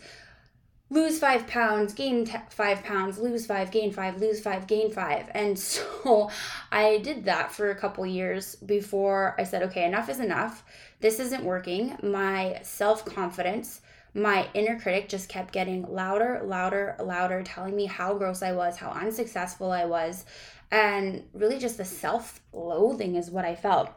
lose 0.89 1.19
five 1.19 1.47
pounds, 1.47 1.93
gain 1.93 2.25
t- 2.25 2.37
five 2.49 2.83
pounds, 2.83 3.19
lose 3.19 3.45
five, 3.45 3.71
gain 3.71 3.91
five, 3.91 4.19
lose 4.19 4.39
five, 4.39 4.67
gain 4.67 4.91
five. 4.91 5.29
And 5.33 5.57
so 5.57 6.29
I 6.71 6.99
did 6.99 7.25
that 7.25 7.51
for 7.51 7.69
a 7.69 7.75
couple 7.75 8.05
years 8.05 8.55
before 8.55 9.35
I 9.37 9.43
said, 9.43 9.63
okay, 9.63 9.85
enough 9.85 10.09
is 10.09 10.19
enough. 10.19 10.63
This 10.99 11.19
isn't 11.19 11.43
working. 11.43 11.97
My 12.01 12.59
self 12.63 13.05
confidence, 13.05 13.81
my 14.13 14.47
inner 14.53 14.79
critic 14.79 15.09
just 15.09 15.29
kept 15.29 15.53
getting 15.53 15.83
louder, 15.83 16.41
louder, 16.43 16.95
louder, 16.99 17.43
telling 17.43 17.75
me 17.75 17.85
how 17.85 18.15
gross 18.15 18.41
I 18.41 18.53
was, 18.53 18.77
how 18.77 18.89
unsuccessful 18.89 19.71
I 19.71 19.85
was. 19.85 20.25
And 20.71 21.23
really, 21.33 21.59
just 21.59 21.77
the 21.77 21.85
self 21.85 22.41
loathing 22.51 23.15
is 23.15 23.29
what 23.29 23.45
I 23.45 23.55
felt. 23.55 23.89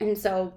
And 0.00 0.16
so 0.16 0.54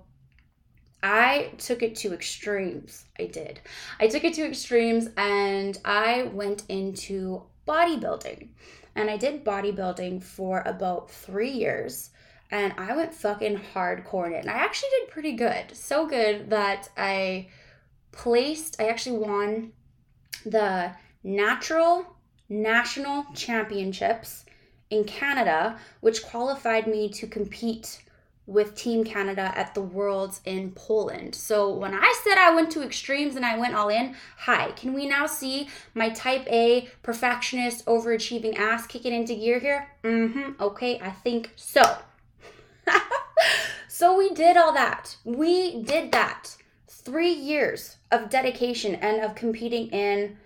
I 1.04 1.52
took 1.58 1.82
it 1.82 1.96
to 1.98 2.14
extremes. 2.14 3.06
I 3.20 3.26
did. 3.26 3.60
I 4.00 4.08
took 4.08 4.24
it 4.24 4.34
to 4.36 4.46
extremes 4.46 5.10
and 5.18 5.78
I 5.84 6.24
went 6.34 6.64
into 6.70 7.44
bodybuilding. 7.68 8.50
And 8.96 9.10
I 9.10 9.18
did 9.18 9.46
bodybuilding 9.46 10.22
for 10.22 10.62
about 10.66 11.10
three 11.10 11.50
years. 11.50 12.12
And 12.52 12.74
I 12.78 12.96
went 12.96 13.14
fucking 13.14 13.62
hardcore 13.74 14.28
in 14.28 14.34
it. 14.34 14.42
And 14.42 14.50
I 14.50 14.56
actually 14.56 14.90
did 15.00 15.10
pretty 15.10 15.34
good. 15.34 15.76
So 15.76 16.06
good 16.06 16.50
that 16.50 16.90
I 16.98 17.48
placed, 18.12 18.82
I 18.82 18.90
actually 18.90 19.18
won 19.18 19.72
the 20.46 20.92
natural 21.24 22.18
national 22.50 23.26
championships 23.34 24.46
in 24.90 25.06
Canada, 25.06 25.80
which 26.02 26.22
qualified 26.24 26.86
me 26.86 27.10
to 27.10 27.26
compete 27.26 28.04
with 28.48 28.76
Team 28.76 29.04
Canada 29.04 29.52
at 29.56 29.74
the 29.74 29.82
Worlds 29.82 30.42
in 30.46 30.72
Poland. 30.72 31.36
So 31.36 31.74
when 31.74 31.94
I 31.94 32.14
said 32.24 32.38
I 32.38 32.54
went 32.54 32.72
to 32.72 32.84
extremes 32.84 33.36
and 33.36 33.46
I 33.46 33.58
went 33.58 33.76
all 33.76 33.90
in, 33.90 34.16
hi, 34.38 34.72
can 34.72 34.94
we 34.94 35.08
now 35.08 35.26
see 35.26 35.70
my 35.94 36.10
type 36.10 36.48
A 36.48 36.90
perfectionist 37.04 37.86
overachieving 37.86 38.58
ass 38.58 38.88
kicking 38.88 39.14
into 39.14 39.36
gear 39.36 39.60
here? 39.60 39.90
Mm-hmm. 40.04 40.62
Okay, 40.62 41.00
I 41.00 41.12
think 41.12 41.52
so. 41.56 41.98
so 43.88 44.18
we 44.18 44.34
did 44.34 44.58
all 44.58 44.74
that. 44.74 45.16
We 45.24 45.84
did 45.84 46.12
that. 46.12 46.56
Three 46.88 47.34
years 47.34 47.98
of 48.12 48.30
dedication 48.30 48.96
and 48.96 49.22
of 49.22 49.36
competing 49.36 49.88
in 49.88 50.38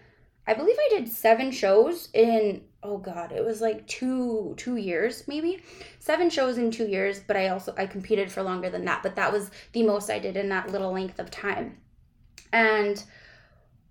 I 0.48 0.54
believe 0.54 0.76
I 0.78 0.90
did 0.90 1.08
seven 1.08 1.52
shows 1.52 2.10
in 2.14 2.62
oh 2.84 2.98
god 3.00 3.32
it 3.32 3.44
was 3.44 3.62
like 3.62 3.88
two 3.88 4.54
two 4.58 4.76
years 4.78 5.28
maybe. 5.28 5.62
Seven 6.00 6.30
shows 6.30 6.58
in 6.58 6.72
two 6.72 6.88
years 6.88 7.20
but 7.20 7.36
i 7.36 7.48
also 7.48 7.74
i 7.78 7.86
competed 7.86 8.32
for 8.32 8.44
longer 8.44 8.70
than 8.70 8.86
that 8.86 9.02
but 9.02 9.16
that 9.16 9.32
was 9.32 9.50
the 9.72 9.84
most 9.84 10.10
i 10.10 10.20
did 10.20 10.38
in 10.38 10.50
that 10.50 10.72
little 10.72 10.92
length 10.92 11.20
of 11.20 11.32
time. 11.32 11.78
And 12.54 13.04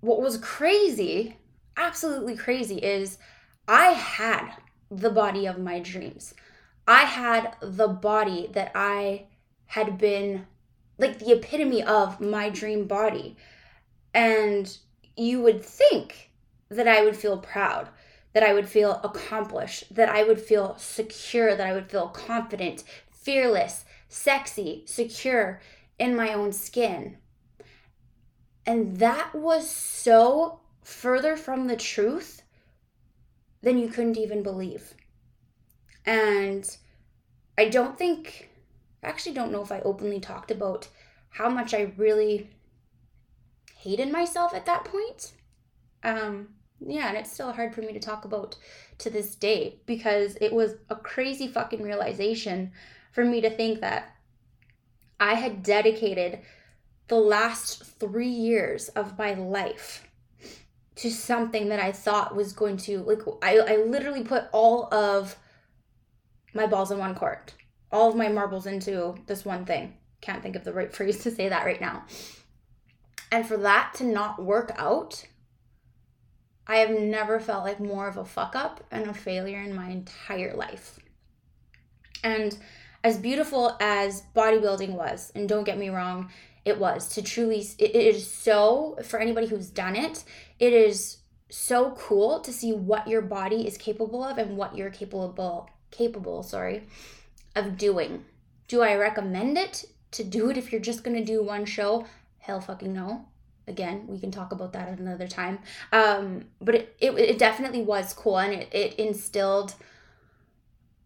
what 0.01 0.21
was 0.21 0.39
crazy 0.39 1.37
absolutely 1.77 2.37
crazy 2.37 2.77
is 2.79 3.19
i 3.67 3.87
had 3.87 4.53
the 4.91 5.11
body 5.11 5.47
of 5.47 5.59
my 5.59 5.81
dreams. 5.81 6.35
I 6.87 7.05
had 7.05 7.57
the 7.61 7.89
body 7.89 8.51
that 8.53 8.71
i 8.75 9.27
had 9.67 9.99
been 9.99 10.47
like 10.99 11.19
the 11.19 11.33
epitome 11.33 11.83
of 11.83 12.21
my 12.21 12.49
dream 12.49 12.87
body. 12.87 13.37
And 14.13 14.77
you 15.17 15.43
would 15.43 15.65
think 15.65 16.31
that 16.76 16.88
i 16.88 17.02
would 17.02 17.16
feel 17.16 17.38
proud 17.38 17.88
that 18.35 18.43
I 18.43 18.52
would 18.52 18.69
feel 18.69 19.00
accomplished, 19.02 19.95
that 19.95 20.09
I 20.09 20.25
would 20.25 20.40
feel 20.40 20.76
secure, 20.76 21.54
that 21.54 21.66
I 21.66 21.73
would 21.73 21.88
feel 21.88 22.09
confident, 22.09 22.83
fearless, 23.11 23.85
sexy, 24.09 24.83
secure 24.87 25.61
in 25.99 26.16
my 26.16 26.35
own 26.35 26.52
skin. 26.52 27.16
And 28.66 28.99
that 28.99 29.35
was 29.35 29.71
so 29.71 30.61
further 30.83 31.37
from 31.37 31.69
the 31.69 31.76
truth 31.76 32.43
than 33.62 33.78
you 33.78 33.88
couldn't 33.88 34.19
even 34.19 34.43
believe. 34.43 34.95
And 36.04 36.69
I 37.57 37.69
don't 37.69 37.97
think, 37.97 38.50
I 39.02 39.09
actually 39.09 39.35
don't 39.35 39.52
know 39.52 39.62
if 39.62 39.71
I 39.71 39.81
openly 39.81 40.19
talked 40.19 40.50
about 40.50 40.88
how 41.31 41.49
much 41.49 41.73
I 41.73 41.93
really 41.97 42.50
hated 43.76 44.11
myself 44.11 44.52
at 44.54 44.66
that 44.66 44.85
point. 44.85 45.33
Um, 46.02 46.49
yeah, 46.81 47.09
and 47.09 47.16
it's 47.16 47.33
still 47.33 47.52
hard 47.52 47.75
for 47.75 47.81
me 47.81 47.93
to 47.93 48.00
talk 48.00 48.25
about 48.25 48.57
to 48.99 49.11
this 49.11 49.35
day 49.35 49.81
because 49.87 50.37
it 50.40 50.52
was 50.52 50.75
a 50.90 50.97
crazy 50.97 51.49
fucking 51.49 51.83
realization 51.83 52.73
for 53.12 53.25
me 53.25 53.40
to 53.40 53.50
think 53.50 53.81
that 53.81 54.16
I 55.21 55.35
had 55.35 55.62
dedicated 55.62 56.40
the 57.09 57.16
last 57.16 57.85
three 57.85 58.28
years 58.28 58.88
of 58.90 59.19
my 59.19 59.35
life 59.35 60.09
to 60.97 61.11
something 61.11 61.69
that 61.69 61.81
I 61.81 61.93
thought 61.93 62.37
was 62.37 62.52
going 62.52 62.76
to 62.78 62.99
like 63.00 63.21
I, 63.43 63.59
I 63.59 63.76
literally 63.76 64.23
put 64.23 64.45
all 64.52 64.93
of 64.93 65.37
my 66.54 66.66
balls 66.66 66.90
in 66.90 66.99
one 66.99 67.14
court, 67.14 67.54
all 67.90 68.09
of 68.09 68.16
my 68.16 68.28
marbles 68.28 68.66
into 68.66 69.16
this 69.26 69.45
one 69.45 69.64
thing. 69.64 69.95
Can't 70.21 70.43
think 70.43 70.57
of 70.57 70.64
the 70.64 70.73
right 70.73 70.93
phrase 70.95 71.19
to 71.25 71.31
say 71.31 71.49
that 71.49 71.64
right 71.64 71.81
now. 71.81 72.04
And 73.33 73.47
for 73.47 73.57
that 73.59 73.95
to 73.97 74.04
not 74.04 74.43
work 74.43 74.73
out 74.76 75.25
I 76.66 76.76
have 76.76 76.90
never 76.90 77.40
felt 77.40 77.64
like 77.64 77.80
more 77.80 78.09
of 78.09 78.16
a 78.16 78.25
fuck 78.25 78.56
up 78.56 78.83
and 78.90 79.09
a 79.09 79.14
failure 79.14 79.61
in 79.61 79.75
my 79.75 79.88
entire 79.90 80.54
life. 80.54 80.99
And 82.23 82.56
as 83.02 83.18
beautiful 83.18 83.76
as 83.80 84.23
bodybuilding 84.35 84.92
was, 84.92 85.30
and 85.35 85.49
don't 85.49 85.64
get 85.64 85.78
me 85.78 85.90
wrong, 85.90 86.30
it 86.64 86.78
was 86.78 87.09
to 87.11 87.23
truly, 87.23 87.66
it 87.78 87.94
is 87.94 88.26
so, 88.26 88.97
for 89.04 89.21
anybody 89.21 89.47
who's 89.47 89.68
done 89.68 89.94
it, 89.94 90.25
it 90.59 90.73
is 90.73 91.18
so 91.50 91.90
cool 91.99 92.40
to 92.40 92.52
see 92.52 92.73
what 92.73 93.06
your 93.06 93.21
body 93.21 93.66
is 93.66 93.76
capable 93.76 94.25
of 94.25 94.38
and 94.38 94.56
what 94.56 94.75
you're 94.75 94.90
capable, 94.90 95.68
capable, 95.90 96.42
sorry, 96.42 96.85
of 97.54 97.76
doing. 97.76 98.25
Do 98.68 98.80
I 98.80 98.97
recommend 98.97 99.59
it 99.59 99.85
to 100.12 100.25
do 100.25 100.49
it 100.49 100.56
if 100.56 100.73
you're 100.73 100.80
just 100.80 101.04
gonna 101.04 101.23
do 101.25 101.42
one 101.42 101.66
show? 101.66 102.06
Hell 102.38 102.62
fucking 102.62 102.94
no 102.94 103.26
again 103.66 104.06
we 104.06 104.18
can 104.18 104.30
talk 104.30 104.52
about 104.52 104.73
that 104.73 104.88
at 104.88 104.99
another 104.99 105.28
time. 105.28 105.59
Um, 105.92 106.47
but 106.61 106.75
it, 106.75 106.97
it, 107.00 107.18
it 107.18 107.38
definitely 107.38 107.83
was 107.83 108.12
cool 108.12 108.38
and 108.38 108.52
it, 108.52 108.68
it 108.73 108.94
instilled 108.94 109.75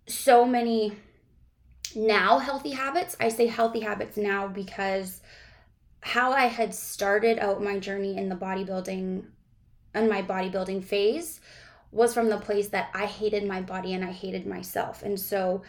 so 0.06 0.44
many 0.44 0.92
now 1.94 2.38
healthy 2.38 2.70
habits. 2.70 3.16
I 3.20 3.28
say 3.28 3.46
healthy 3.46 3.80
habits 3.80 4.16
now 4.16 4.48
because 4.48 5.20
how 6.00 6.32
i 6.32 6.46
had 6.46 6.74
started 6.74 7.38
out 7.38 7.62
my 7.62 7.78
journey 7.78 8.16
in 8.16 8.28
the 8.28 8.36
bodybuilding 8.36 9.24
and 9.94 10.08
my 10.08 10.22
bodybuilding 10.22 10.84
phase 10.84 11.40
was 11.90 12.14
from 12.14 12.28
the 12.28 12.36
place 12.38 12.68
that 12.68 12.88
i 12.94 13.04
hated 13.04 13.44
my 13.44 13.60
body 13.60 13.94
and 13.94 14.04
i 14.04 14.12
hated 14.12 14.46
myself. 14.46 15.02
And 15.02 15.18
so 15.18 15.62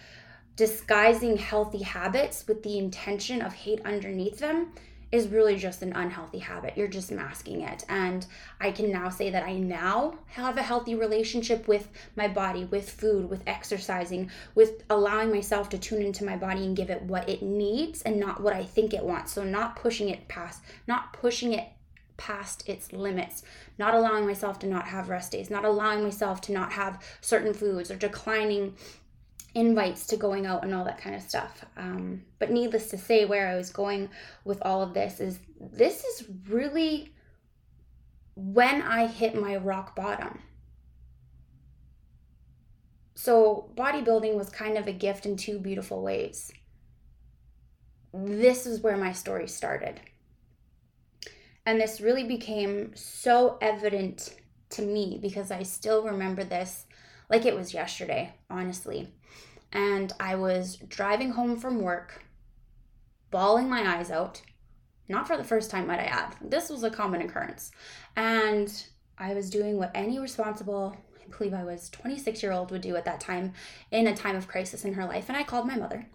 disguising 0.55 1.38
healthy 1.38 1.84
habits 1.84 2.46
with 2.48 2.63
the 2.63 2.77
intention 2.77 3.41
of 3.41 3.53
hate 3.53 3.81
underneath 3.86 4.39
them 4.39 4.74
is 5.12 5.28
really 5.28 5.56
just 5.56 5.82
an 5.82 5.94
unhealthy 5.94 6.39
habit. 6.39 6.74
You're 6.75 6.88
just 6.88 7.12
masking 7.12 7.62
it. 7.62 7.84
And 7.89 8.25
I 8.62 8.72
can 8.72 8.92
now 8.92 9.10
say 9.10 9.30
that 9.32 9.44
I 9.44 9.54
now 9.58 10.20
have 10.28 10.58
a 10.58 10.63
healthy 10.63 10.96
relationship 10.96 11.68
with 11.68 11.89
my 12.16 12.28
body, 12.28 12.66
with 12.66 12.89
food, 12.89 13.30
with 13.30 13.44
exercising, 13.48 14.30
with 14.54 14.84
allowing 14.89 15.32
myself 15.32 15.70
to 15.70 15.78
tune 15.78 16.01
into 16.01 16.25
my 16.25 16.38
body 16.38 16.63
and 16.63 16.78
give 16.78 16.89
it 16.89 17.01
what 17.01 17.28
it 17.28 17.42
needs 17.42 18.01
and 18.04 18.20
not 18.20 18.42
what 18.42 18.54
I 18.54 18.63
think 18.63 18.94
it 18.94 19.04
wants. 19.04 19.34
So 19.34 19.44
not 19.44 19.75
pushing 19.75 20.10
it 20.10 20.28
past, 20.28 20.62
not 20.88 21.13
pushing 21.13 21.54
it 21.54 21.68
past 22.18 22.68
its 22.68 22.92
limits, 22.94 23.44
not 23.80 23.96
allowing 23.96 24.28
myself 24.28 24.60
to 24.60 24.68
not 24.68 24.86
have 24.86 25.10
rest 25.10 25.32
days, 25.32 25.50
not 25.50 25.66
allowing 25.66 26.04
myself 26.04 26.42
to 26.42 26.51
not 26.51 26.74
have 26.74 27.01
certain 27.22 27.54
foods 27.54 27.89
or 27.89 27.96
declining 27.96 28.75
invites 29.56 30.06
to 30.08 30.18
going 30.18 30.46
out 30.46 30.63
and 30.63 30.74
all 30.74 30.86
that 30.86 31.01
kind 31.01 31.15
of 31.15 31.22
stuff. 31.22 31.65
Um, 31.77 32.24
but 32.38 32.51
needless 32.51 32.89
to 32.89 32.98
say, 32.98 33.25
where 33.25 33.48
I 33.48 33.56
was 33.56 33.70
going 33.70 34.10
with 34.46 34.62
all 34.62 34.82
of 34.82 34.94
this 34.94 35.20
is 35.20 35.39
this 35.60 36.03
is 36.03 36.25
really 36.48 37.13
when 38.36 38.82
I 38.82 39.08
hit 39.08 39.39
my 39.39 39.58
rock 39.58 39.96
bottom. 39.96 40.39
So, 43.15 43.72
bodybuilding 43.75 44.36
was 44.36 44.50
kind 44.50 44.77
of 44.77 44.88
a 44.88 44.94
gift 44.94 45.25
in 45.25 45.36
two 45.36 45.60
beautiful 45.60 46.01
ways. 46.01 46.51
this 48.12 48.65
is 48.65 48.82
where 48.82 48.98
my 48.98 49.12
story 49.12 49.48
started. 49.48 50.00
And 51.65 51.79
this 51.79 52.01
really 52.01 52.24
became 52.24 52.96
so 52.96 53.58
evident 53.62 54.34
to 54.72 54.82
me 54.82 55.20
because 55.22 55.51
I 55.51 55.63
still 55.63 56.03
remember 56.03 56.44
this 56.44 56.86
like 57.30 57.46
it 57.46 57.56
was 57.56 57.74
yesterday, 57.74 58.34
honestly. 58.50 59.10
And 59.72 60.12
I 60.20 60.36
was 60.36 60.78
driving 60.88 61.32
home 61.32 61.58
from 61.58 61.82
work, 61.82 62.26
bawling 63.30 63.70
my 63.70 63.98
eyes 63.98 64.10
out. 64.10 64.42
Not 65.08 65.28
for 65.28 65.38
the 65.38 65.44
first 65.44 65.72
time, 65.72 65.88
might 65.88 66.00
I 66.00 66.04
add. 66.04 66.36
This 66.42 66.70
was 66.70 66.84
a 66.84 66.90
common 66.90 67.22
occurrence. 67.22 67.72
And 68.16 68.72
I 69.18 69.34
was 69.34 69.50
doing 69.50 69.78
what 69.78 69.92
any 69.94 70.20
responsible, 70.20 70.96
I 71.20 71.36
believe 71.36 71.54
I 71.54 71.64
was 71.64 71.90
26 71.90 72.42
year 72.42 72.52
old 72.52 72.72
would 72.72 72.82
do 72.82 72.96
at 72.96 73.06
that 73.06 73.20
time 73.20 73.54
in 73.92 74.08
a 74.08 74.16
time 74.16 74.36
of 74.36 74.48
crisis 74.48 74.86
in 74.86 74.94
her 74.94 75.06
life. 75.06 75.26
And 75.28 75.38
I 75.38 75.44
called 75.44 75.68
my 75.68 75.76
mother. 75.76 76.08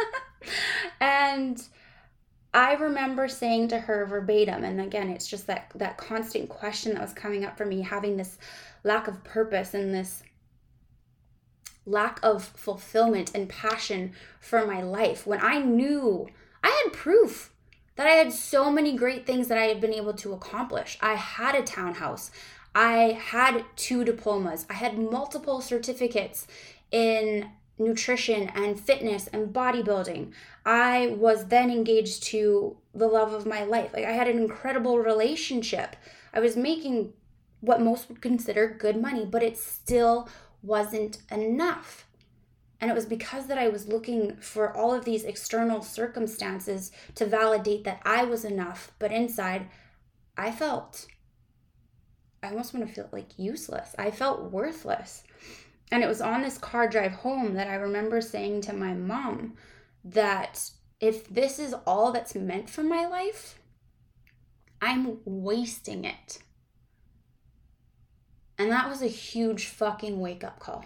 and 1.00 1.62
I 2.54 2.74
remember 2.74 3.28
saying 3.28 3.68
to 3.68 3.78
her 3.78 4.06
verbatim, 4.06 4.64
and 4.64 4.80
again, 4.80 5.10
it's 5.10 5.28
just 5.28 5.46
that 5.46 5.70
that 5.74 5.98
constant 5.98 6.48
question 6.48 6.94
that 6.94 7.02
was 7.02 7.12
coming 7.12 7.44
up 7.44 7.56
for 7.56 7.66
me, 7.66 7.82
having 7.82 8.16
this 8.16 8.38
lack 8.84 9.06
of 9.06 9.22
purpose 9.22 9.74
and 9.74 9.92
this 9.92 10.22
lack 11.88 12.20
of 12.22 12.44
fulfillment 12.44 13.32
and 13.34 13.48
passion 13.48 14.12
for 14.40 14.66
my 14.66 14.82
life 14.82 15.26
when 15.26 15.40
I 15.40 15.58
knew 15.58 16.28
I 16.62 16.82
had 16.84 16.92
proof 16.92 17.52
that 17.96 18.06
I 18.06 18.12
had 18.12 18.32
so 18.32 18.70
many 18.70 18.96
great 18.96 19.26
things 19.26 19.48
that 19.48 19.58
I 19.58 19.64
had 19.64 19.80
been 19.80 19.94
able 19.94 20.12
to 20.14 20.32
accomplish. 20.32 20.98
I 21.00 21.14
had 21.14 21.54
a 21.54 21.62
townhouse. 21.62 22.30
I 22.74 23.18
had 23.20 23.64
two 23.74 24.04
diplomas. 24.04 24.66
I 24.70 24.74
had 24.74 24.98
multiple 24.98 25.60
certificates 25.60 26.46
in 26.92 27.50
nutrition 27.78 28.48
and 28.50 28.78
fitness 28.78 29.26
and 29.28 29.52
bodybuilding. 29.52 30.32
I 30.64 31.14
was 31.18 31.46
then 31.46 31.70
engaged 31.70 32.22
to 32.24 32.76
the 32.94 33.06
love 33.06 33.32
of 33.32 33.46
my 33.46 33.64
life. 33.64 33.92
Like 33.92 34.04
I 34.04 34.12
had 34.12 34.28
an 34.28 34.38
incredible 34.38 34.98
relationship. 34.98 35.96
I 36.32 36.40
was 36.40 36.56
making 36.56 37.12
what 37.60 37.80
most 37.80 38.08
would 38.08 38.20
consider 38.20 38.68
good 38.68 39.00
money, 39.00 39.24
but 39.24 39.42
it 39.42 39.56
still 39.56 40.28
wasn't 40.62 41.18
enough. 41.30 42.06
And 42.80 42.90
it 42.90 42.94
was 42.94 43.06
because 43.06 43.46
that 43.46 43.58
I 43.58 43.68
was 43.68 43.88
looking 43.88 44.36
for 44.36 44.76
all 44.76 44.94
of 44.94 45.04
these 45.04 45.24
external 45.24 45.82
circumstances 45.82 46.92
to 47.16 47.26
validate 47.26 47.84
that 47.84 48.00
I 48.04 48.24
was 48.24 48.44
enough, 48.44 48.92
but 48.98 49.12
inside 49.12 49.66
I 50.36 50.52
felt 50.52 51.06
I 52.42 52.50
almost 52.50 52.72
want 52.72 52.86
to 52.86 52.94
feel 52.94 53.08
like 53.10 53.36
useless. 53.36 53.96
I 53.98 54.12
felt 54.12 54.52
worthless. 54.52 55.24
And 55.90 56.04
it 56.04 56.06
was 56.06 56.20
on 56.20 56.42
this 56.42 56.58
car 56.58 56.88
drive 56.88 57.12
home 57.12 57.54
that 57.54 57.66
I 57.66 57.74
remember 57.74 58.20
saying 58.20 58.60
to 58.62 58.72
my 58.72 58.92
mom 58.92 59.54
that 60.04 60.70
if 61.00 61.28
this 61.28 61.58
is 61.58 61.74
all 61.86 62.12
that's 62.12 62.34
meant 62.34 62.70
for 62.70 62.82
my 62.82 63.06
life, 63.06 63.58
I'm 64.80 65.18
wasting 65.24 66.04
it. 66.04 66.38
And 68.58 68.72
that 68.72 68.88
was 68.88 69.02
a 69.02 69.06
huge 69.06 69.66
fucking 69.66 70.18
wake 70.18 70.42
up 70.42 70.58
call. 70.58 70.84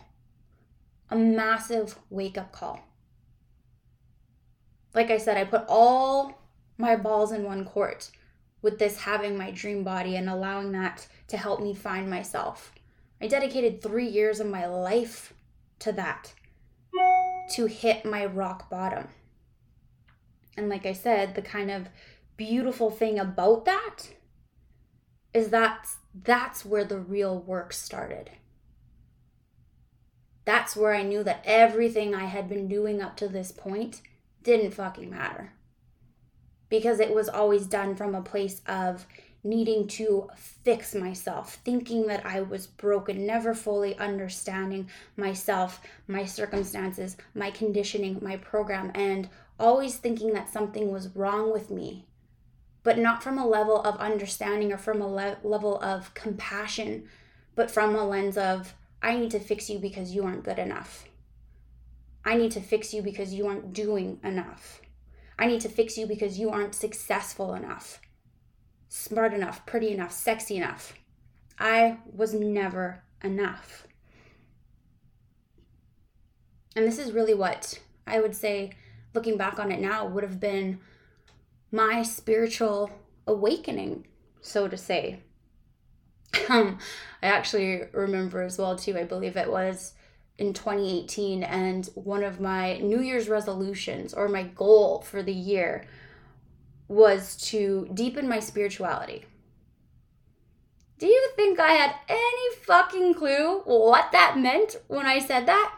A 1.10 1.16
massive 1.16 1.98
wake 2.10 2.36
up 2.36 2.52
call. 2.52 2.80
Like 4.94 5.10
I 5.10 5.16
said, 5.16 5.38
I 5.38 5.44
put 5.44 5.64
all 5.68 6.42
my 6.76 6.96
balls 6.96 7.32
in 7.32 7.44
one 7.44 7.64
court 7.64 8.10
with 8.60 8.78
this 8.78 8.98
having 8.98 9.36
my 9.36 9.50
dream 9.50 9.82
body 9.82 10.16
and 10.16 10.28
allowing 10.28 10.72
that 10.72 11.06
to 11.28 11.36
help 11.36 11.62
me 11.62 11.74
find 11.74 12.08
myself. 12.08 12.72
I 13.20 13.26
dedicated 13.26 13.80
three 13.80 14.06
years 14.06 14.38
of 14.38 14.46
my 14.46 14.66
life 14.66 15.32
to 15.78 15.92
that 15.92 16.34
to 17.54 17.66
hit 17.66 18.04
my 18.04 18.24
rock 18.24 18.68
bottom. 18.70 19.08
And 20.56 20.68
like 20.68 20.86
I 20.86 20.92
said, 20.92 21.34
the 21.34 21.42
kind 21.42 21.70
of 21.70 21.88
beautiful 22.36 22.90
thing 22.90 23.18
about 23.18 23.64
that 23.64 24.08
is 25.34 25.48
that 25.48 25.88
that's 26.14 26.64
where 26.64 26.84
the 26.84 26.98
real 26.98 27.38
work 27.38 27.72
started. 27.72 28.30
That's 30.44 30.76
where 30.76 30.94
I 30.94 31.02
knew 31.02 31.22
that 31.22 31.42
everything 31.44 32.14
I 32.14 32.26
had 32.26 32.48
been 32.48 32.68
doing 32.68 33.00
up 33.00 33.16
to 33.18 33.28
this 33.28 33.52
point 33.52 34.02
didn't 34.42 34.72
fucking 34.72 35.08
matter. 35.08 35.52
Because 36.68 37.00
it 37.00 37.14
was 37.14 37.28
always 37.28 37.66
done 37.66 37.94
from 37.94 38.14
a 38.14 38.22
place 38.22 38.60
of 38.66 39.06
needing 39.44 39.88
to 39.88 40.28
fix 40.36 40.94
myself, 40.94 41.58
thinking 41.64 42.06
that 42.06 42.24
I 42.24 42.40
was 42.40 42.66
broken, 42.66 43.26
never 43.26 43.54
fully 43.54 43.96
understanding 43.98 44.88
myself, 45.16 45.80
my 46.06 46.24
circumstances, 46.24 47.16
my 47.34 47.50
conditioning, 47.50 48.18
my 48.22 48.36
program, 48.36 48.92
and 48.94 49.28
always 49.58 49.96
thinking 49.96 50.32
that 50.34 50.52
something 50.52 50.90
was 50.92 51.14
wrong 51.14 51.52
with 51.52 51.70
me 51.70 52.06
but 52.82 52.98
not 52.98 53.22
from 53.22 53.38
a 53.38 53.46
level 53.46 53.80
of 53.82 53.96
understanding 53.96 54.72
or 54.72 54.78
from 54.78 55.00
a 55.00 55.06
le- 55.06 55.38
level 55.42 55.80
of 55.80 56.12
compassion, 56.14 57.08
but 57.54 57.70
from 57.70 57.94
a 57.94 58.04
lens 58.04 58.36
of, 58.36 58.74
I 59.02 59.16
need 59.16 59.30
to 59.32 59.40
fix 59.40 59.68
you 59.70 59.78
because 59.78 60.14
you 60.14 60.24
aren't 60.24 60.44
good 60.44 60.58
enough. 60.58 61.04
I 62.24 62.36
need 62.36 62.52
to 62.52 62.60
fix 62.60 62.94
you 62.94 63.02
because 63.02 63.34
you 63.34 63.46
aren't 63.46 63.72
doing 63.72 64.20
enough. 64.22 64.80
I 65.38 65.46
need 65.46 65.60
to 65.62 65.68
fix 65.68 65.98
you 65.98 66.06
because 66.06 66.38
you 66.38 66.50
aren't 66.50 66.74
successful 66.74 67.54
enough, 67.54 68.00
smart 68.88 69.32
enough, 69.34 69.66
pretty 69.66 69.92
enough, 69.92 70.12
sexy 70.12 70.56
enough. 70.56 70.94
I 71.58 71.98
was 72.14 72.34
never 72.34 73.02
enough. 73.22 73.86
And 76.74 76.86
this 76.86 76.98
is 76.98 77.12
really 77.12 77.34
what 77.34 77.80
I 78.06 78.20
would 78.20 78.34
say, 78.34 78.72
looking 79.14 79.36
back 79.36 79.58
on 79.58 79.70
it 79.70 79.80
now, 79.80 80.06
would 80.06 80.22
have 80.22 80.40
been 80.40 80.80
my 81.72 82.02
spiritual 82.02 82.90
awakening, 83.26 84.06
so 84.40 84.68
to 84.68 84.76
say. 84.76 85.20
Um, 86.48 86.78
I 87.22 87.26
actually 87.26 87.82
remember 87.92 88.40
as 88.40 88.58
well 88.58 88.74
too. 88.74 88.96
I 88.96 89.04
believe 89.04 89.36
it 89.36 89.50
was 89.50 89.92
in 90.38 90.54
2018, 90.54 91.42
and 91.42 91.86
one 91.94 92.24
of 92.24 92.40
my 92.40 92.78
New 92.78 93.00
Year's 93.00 93.28
resolutions 93.28 94.14
or 94.14 94.28
my 94.28 94.44
goal 94.44 95.02
for 95.02 95.22
the 95.22 95.32
year 95.32 95.86
was 96.88 97.36
to 97.50 97.88
deepen 97.92 98.28
my 98.28 98.40
spirituality. 98.40 99.24
Do 100.98 101.06
you 101.06 101.30
think 101.36 101.60
I 101.60 101.72
had 101.72 101.94
any 102.08 102.56
fucking 102.64 103.14
clue 103.14 103.60
what 103.64 104.12
that 104.12 104.38
meant 104.38 104.76
when 104.88 105.04
I 105.04 105.18
said 105.18 105.46
that? 105.46 105.74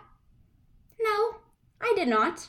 No, 1.00 1.36
I 1.80 1.92
did 1.96 2.08
not. 2.08 2.48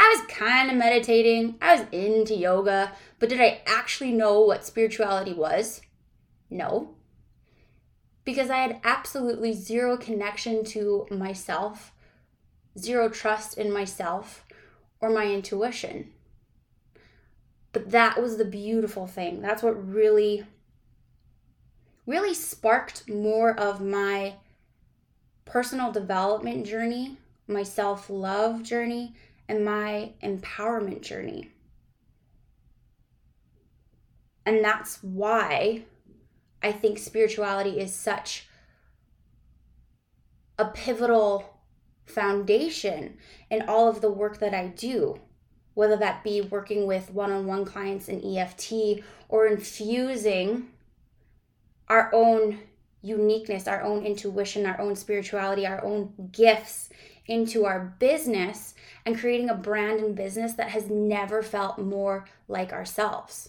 I 0.00 0.16
was 0.16 0.26
kind 0.34 0.70
of 0.70 0.78
meditating, 0.78 1.56
I 1.60 1.76
was 1.76 1.84
into 1.92 2.34
yoga, 2.34 2.92
but 3.18 3.28
did 3.28 3.38
I 3.38 3.60
actually 3.66 4.12
know 4.12 4.40
what 4.40 4.64
spirituality 4.64 5.34
was? 5.34 5.82
No. 6.48 6.94
Because 8.24 8.48
I 8.48 8.56
had 8.56 8.80
absolutely 8.82 9.52
zero 9.52 9.98
connection 9.98 10.64
to 10.64 11.06
myself, 11.10 11.92
zero 12.78 13.10
trust 13.10 13.58
in 13.58 13.70
myself 13.70 14.46
or 15.02 15.10
my 15.10 15.26
intuition. 15.26 16.10
But 17.74 17.90
that 17.90 18.22
was 18.22 18.38
the 18.38 18.46
beautiful 18.46 19.06
thing. 19.06 19.42
That's 19.42 19.62
what 19.62 19.86
really, 19.86 20.46
really 22.06 22.32
sparked 22.32 23.06
more 23.06 23.52
of 23.52 23.82
my 23.82 24.36
personal 25.44 25.92
development 25.92 26.66
journey, 26.66 27.18
my 27.46 27.64
self 27.64 28.08
love 28.08 28.62
journey, 28.62 29.14
and 29.50 29.64
my 29.64 30.12
empowerment 30.22 31.02
journey. 31.02 31.50
And 34.46 34.64
that's 34.64 35.02
why 35.02 35.82
I 36.62 36.70
think 36.70 36.98
spirituality 36.98 37.80
is 37.80 37.92
such 37.92 38.46
a 40.56 40.66
pivotal 40.66 41.58
foundation 42.04 43.18
in 43.50 43.62
all 43.62 43.88
of 43.88 44.00
the 44.00 44.10
work 44.10 44.38
that 44.38 44.54
I 44.54 44.68
do, 44.68 45.18
whether 45.74 45.96
that 45.96 46.22
be 46.22 46.42
working 46.42 46.86
with 46.86 47.10
one 47.12 47.32
on 47.32 47.46
one 47.46 47.64
clients 47.64 48.08
in 48.08 48.24
EFT 48.24 49.02
or 49.28 49.48
infusing 49.48 50.68
our 51.88 52.08
own 52.14 52.60
uniqueness, 53.02 53.66
our 53.66 53.82
own 53.82 54.06
intuition, 54.06 54.64
our 54.64 54.80
own 54.80 54.94
spirituality, 54.94 55.66
our 55.66 55.84
own 55.84 56.30
gifts 56.30 56.90
into 57.26 57.64
our 57.64 57.96
business 57.98 58.74
and 59.04 59.18
creating 59.18 59.48
a 59.48 59.54
brand 59.54 60.00
and 60.00 60.14
business 60.14 60.54
that 60.54 60.70
has 60.70 60.88
never 60.88 61.42
felt 61.42 61.78
more 61.78 62.26
like 62.48 62.72
ourselves. 62.72 63.48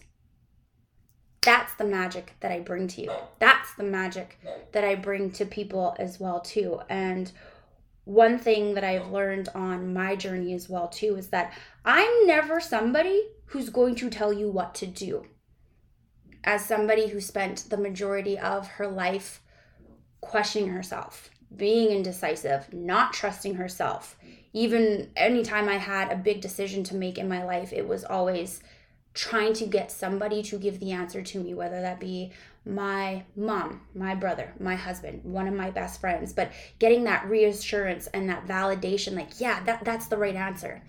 That's 1.41 1.73
the 1.73 1.85
magic 1.85 2.35
that 2.41 2.51
I 2.51 2.59
bring 2.59 2.87
to 2.89 3.01
you. 3.01 3.11
That's 3.39 3.73
the 3.73 3.83
magic 3.83 4.39
that 4.73 4.83
I 4.83 4.95
bring 4.95 5.31
to 5.31 5.45
people 5.45 5.95
as 5.97 6.19
well 6.19 6.39
too. 6.39 6.81
And 6.87 7.31
one 8.03 8.37
thing 8.37 8.75
that 8.75 8.83
I've 8.83 9.11
learned 9.11 9.49
on 9.55 9.93
my 9.93 10.15
journey 10.15 10.53
as 10.53 10.69
well 10.69 10.87
too 10.87 11.15
is 11.15 11.29
that 11.29 11.53
I'm 11.83 12.27
never 12.27 12.59
somebody 12.59 13.23
who's 13.45 13.69
going 13.69 13.95
to 13.95 14.09
tell 14.09 14.31
you 14.31 14.49
what 14.49 14.75
to 14.75 14.87
do. 14.87 15.25
As 16.43 16.65
somebody 16.65 17.07
who 17.07 17.19
spent 17.19 17.69
the 17.69 17.77
majority 17.77 18.37
of 18.37 18.67
her 18.67 18.87
life 18.87 19.41
questioning 20.21 20.69
herself, 20.69 21.29
being 21.55 21.89
indecisive, 21.89 22.71
not 22.73 23.13
trusting 23.13 23.55
herself. 23.55 24.17
Even 24.53 25.09
anytime 25.15 25.69
I 25.69 25.77
had 25.77 26.11
a 26.11 26.15
big 26.15 26.41
decision 26.41 26.83
to 26.85 26.95
make 26.95 27.17
in 27.17 27.29
my 27.29 27.43
life, 27.43 27.73
it 27.73 27.87
was 27.87 28.03
always 28.03 28.61
trying 29.13 29.53
to 29.53 29.65
get 29.65 29.91
somebody 29.91 30.41
to 30.41 30.57
give 30.57 30.79
the 30.79 30.91
answer 30.91 31.21
to 31.21 31.39
me, 31.39 31.53
whether 31.53 31.81
that 31.81 31.99
be 31.99 32.31
my 32.65 33.23
mom, 33.35 33.81
my 33.93 34.15
brother, 34.15 34.53
my 34.59 34.75
husband, 34.75 35.21
one 35.23 35.47
of 35.47 35.53
my 35.53 35.69
best 35.69 35.99
friends, 35.99 36.31
but 36.31 36.51
getting 36.79 37.03
that 37.03 37.27
reassurance 37.27 38.07
and 38.07 38.29
that 38.29 38.47
validation 38.47 39.15
like, 39.15 39.39
yeah, 39.39 39.61
that, 39.63 39.83
that's 39.83 40.07
the 40.07 40.17
right 40.17 40.35
answer. 40.35 40.81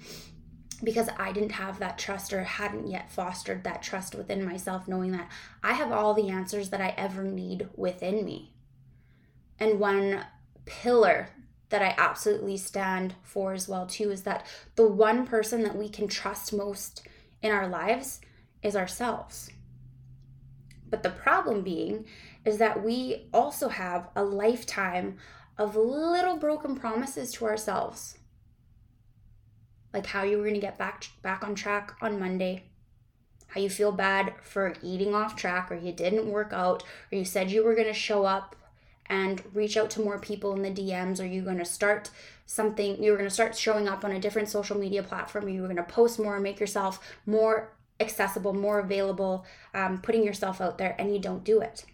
Because 0.84 1.08
I 1.16 1.32
didn't 1.32 1.52
have 1.52 1.78
that 1.78 1.98
trust 1.98 2.32
or 2.32 2.42
hadn't 2.44 2.88
yet 2.88 3.10
fostered 3.10 3.64
that 3.64 3.82
trust 3.82 4.14
within 4.14 4.44
myself, 4.44 4.86
knowing 4.86 5.12
that 5.12 5.30
I 5.62 5.72
have 5.72 5.92
all 5.92 6.12
the 6.12 6.28
answers 6.28 6.70
that 6.70 6.80
I 6.80 6.94
ever 6.96 7.24
need 7.24 7.68
within 7.76 8.24
me. 8.24 8.52
And 9.58 9.78
one 9.78 10.24
pillar 10.64 11.28
that 11.70 11.82
I 11.82 11.94
absolutely 11.96 12.58
stand 12.58 13.14
for 13.22 13.54
as 13.54 13.68
well 13.68 13.86
too 13.86 14.10
is 14.10 14.22
that 14.22 14.46
the 14.76 14.86
one 14.86 15.26
person 15.26 15.62
that 15.62 15.76
we 15.76 15.88
can 15.88 16.06
trust 16.06 16.52
most 16.52 17.06
in 17.40 17.50
our 17.50 17.66
lives 17.66 18.20
is 18.62 18.76
ourselves. 18.76 19.50
But 20.88 21.02
the 21.02 21.10
problem 21.10 21.62
being 21.62 22.04
is 22.44 22.58
that 22.58 22.84
we 22.84 23.28
also 23.32 23.68
have 23.70 24.08
a 24.14 24.22
lifetime 24.22 25.16
of 25.56 25.74
little 25.74 26.36
broken 26.36 26.76
promises 26.76 27.32
to 27.32 27.46
ourselves. 27.46 28.18
Like 29.94 30.06
how 30.06 30.22
you 30.22 30.36
were 30.36 30.44
going 30.44 30.54
to 30.54 30.60
get 30.60 30.78
back 30.78 31.06
back 31.22 31.42
on 31.42 31.54
track 31.54 31.94
on 32.02 32.20
Monday, 32.20 32.64
how 33.46 33.60
you 33.60 33.70
feel 33.70 33.92
bad 33.92 34.34
for 34.42 34.74
eating 34.82 35.14
off 35.14 35.36
track 35.36 35.70
or 35.70 35.76
you 35.76 35.92
didn't 35.92 36.30
work 36.30 36.52
out 36.52 36.82
or 37.10 37.18
you 37.18 37.24
said 37.24 37.50
you 37.50 37.64
were 37.64 37.74
going 37.74 37.86
to 37.86 37.94
show 37.94 38.24
up 38.24 38.56
and 39.12 39.42
reach 39.52 39.76
out 39.76 39.90
to 39.90 40.00
more 40.00 40.18
people 40.18 40.54
in 40.54 40.62
the 40.62 40.70
DMs? 40.70 41.20
Are 41.20 41.26
you 41.26 41.42
going 41.42 41.58
to 41.58 41.66
start 41.66 42.08
something? 42.46 43.02
You're 43.02 43.18
going 43.18 43.28
to 43.28 43.34
start 43.34 43.54
showing 43.54 43.86
up 43.86 44.06
on 44.06 44.12
a 44.12 44.18
different 44.18 44.48
social 44.48 44.78
media 44.78 45.02
platform. 45.02 45.50
You're 45.50 45.66
going 45.66 45.76
to 45.76 45.82
post 45.82 46.18
more 46.18 46.34
and 46.34 46.42
make 46.42 46.58
yourself 46.58 46.98
more 47.26 47.76
accessible, 48.00 48.54
more 48.54 48.78
available, 48.78 49.44
um, 49.74 50.00
putting 50.00 50.24
yourself 50.24 50.62
out 50.62 50.78
there, 50.78 50.96
and 50.98 51.12
you 51.12 51.20
don't 51.20 51.44
do 51.44 51.60
it. 51.60 51.84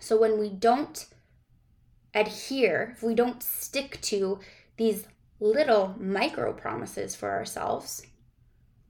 So 0.00 0.20
when 0.20 0.38
we 0.38 0.50
don't 0.50 1.06
adhere, 2.12 2.92
if 2.94 3.02
we 3.02 3.14
don't 3.14 3.42
stick 3.42 3.98
to 4.02 4.38
these 4.76 5.06
little 5.40 5.94
micro 5.98 6.52
promises 6.52 7.16
for 7.16 7.30
ourselves, 7.30 8.02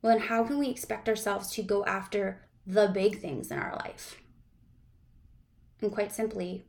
well, 0.03 0.19
then 0.19 0.27
how 0.27 0.43
can 0.43 0.59
we 0.59 0.69
expect 0.69 1.09
ourselves 1.09 1.53
to 1.53 1.63
go 1.63 1.85
after 1.85 2.41
the 2.67 2.91
big 2.93 3.21
things 3.21 3.53
in 3.53 3.61
our 3.61 3.77
life? 3.77 4.17
And 5.81 5.93
quite 5.93 6.13
simply, 6.13 6.65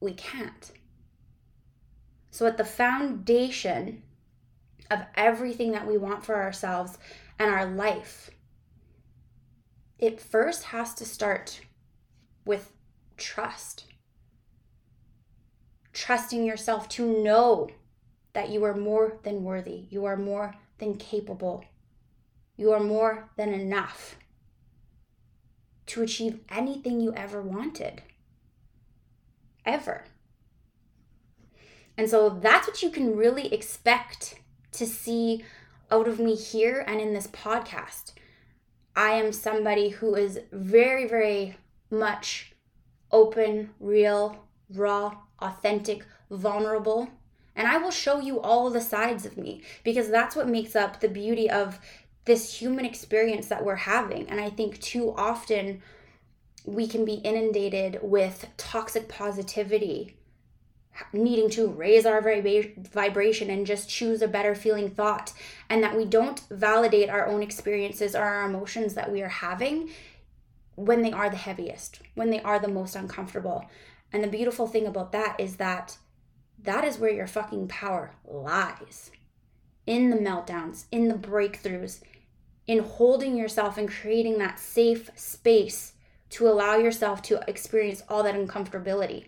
we 0.00 0.14
can't. 0.14 0.72
So, 2.30 2.46
at 2.46 2.56
the 2.56 2.64
foundation 2.64 4.02
of 4.90 5.00
everything 5.16 5.72
that 5.72 5.86
we 5.86 5.98
want 5.98 6.24
for 6.24 6.36
ourselves 6.36 6.98
and 7.38 7.50
our 7.50 7.66
life, 7.66 8.30
it 9.98 10.20
first 10.20 10.64
has 10.64 10.94
to 10.94 11.04
start 11.04 11.60
with 12.44 12.72
trust. 13.16 13.84
Trusting 15.92 16.44
yourself 16.44 16.88
to 16.90 17.22
know 17.22 17.68
that 18.32 18.50
you 18.50 18.62
are 18.64 18.76
more 18.76 19.18
than 19.24 19.42
worthy, 19.42 19.86
you 19.90 20.04
are 20.04 20.16
more 20.16 20.54
than 20.78 20.96
capable, 20.96 21.64
you 22.56 22.72
are 22.72 22.80
more 22.80 23.30
than 23.36 23.52
enough 23.52 24.16
to 25.86 26.02
achieve 26.02 26.40
anything 26.50 27.00
you 27.00 27.12
ever 27.14 27.42
wanted 27.42 28.02
ever. 29.68 30.04
And 31.96 32.08
so 32.08 32.30
that's 32.30 32.66
what 32.66 32.82
you 32.82 32.90
can 32.90 33.16
really 33.16 33.52
expect 33.52 34.40
to 34.72 34.86
see 34.86 35.44
out 35.90 36.08
of 36.08 36.18
me 36.18 36.34
here 36.34 36.84
and 36.86 37.00
in 37.00 37.12
this 37.12 37.26
podcast. 37.28 38.12
I 38.96 39.10
am 39.10 39.32
somebody 39.32 39.90
who 39.90 40.14
is 40.14 40.40
very, 40.50 41.06
very 41.06 41.56
much 41.90 42.52
open, 43.10 43.70
real, 43.80 44.44
raw, 44.74 45.16
authentic, 45.40 46.04
vulnerable. 46.30 47.08
And 47.56 47.66
I 47.66 47.78
will 47.78 47.90
show 47.90 48.20
you 48.20 48.40
all 48.40 48.70
the 48.70 48.80
sides 48.80 49.26
of 49.26 49.36
me 49.36 49.62
because 49.82 50.08
that's 50.08 50.36
what 50.36 50.48
makes 50.48 50.76
up 50.76 51.00
the 51.00 51.08
beauty 51.08 51.50
of 51.50 51.80
this 52.24 52.60
human 52.60 52.84
experience 52.84 53.48
that 53.48 53.64
we're 53.64 53.74
having. 53.74 54.28
And 54.28 54.40
I 54.40 54.50
think 54.50 54.80
too 54.80 55.14
often 55.16 55.82
we 56.64 56.86
can 56.86 57.04
be 57.04 57.14
inundated 57.14 57.98
with 58.02 58.46
toxic 58.56 59.08
positivity 59.08 60.18
needing 61.12 61.48
to 61.50 61.68
raise 61.68 62.04
our 62.04 62.20
vibration 62.20 63.50
and 63.50 63.66
just 63.66 63.88
choose 63.88 64.20
a 64.22 64.28
better 64.28 64.54
feeling 64.54 64.90
thought 64.90 65.32
and 65.70 65.82
that 65.82 65.96
we 65.96 66.04
don't 66.04 66.40
validate 66.50 67.08
our 67.08 67.26
own 67.26 67.42
experiences 67.42 68.14
or 68.14 68.24
our 68.24 68.48
emotions 68.48 68.94
that 68.94 69.10
we 69.10 69.22
are 69.22 69.28
having 69.28 69.88
when 70.74 71.02
they 71.02 71.12
are 71.12 71.30
the 71.30 71.36
heaviest 71.36 72.00
when 72.14 72.30
they 72.30 72.40
are 72.42 72.58
the 72.58 72.68
most 72.68 72.94
uncomfortable. 72.96 73.68
And 74.12 74.22
the 74.22 74.28
beautiful 74.28 74.66
thing 74.66 74.86
about 74.86 75.12
that 75.12 75.36
is 75.38 75.56
that 75.56 75.98
that 76.62 76.84
is 76.84 76.98
where 76.98 77.12
your 77.12 77.26
fucking 77.26 77.68
power 77.68 78.14
lies. 78.24 79.10
In 79.86 80.10
the 80.10 80.16
meltdowns 80.16 80.84
in 80.90 81.08
the 81.08 81.14
breakthroughs 81.14 82.02
in 82.66 82.80
holding 82.80 83.36
yourself 83.36 83.78
and 83.78 83.88
creating 83.88 84.38
that 84.38 84.58
safe 84.58 85.10
space 85.14 85.94
to 86.30 86.48
allow 86.48 86.76
yourself 86.76 87.22
to 87.22 87.40
experience 87.48 88.02
all 88.08 88.22
that 88.22 88.34
uncomfortability. 88.34 89.26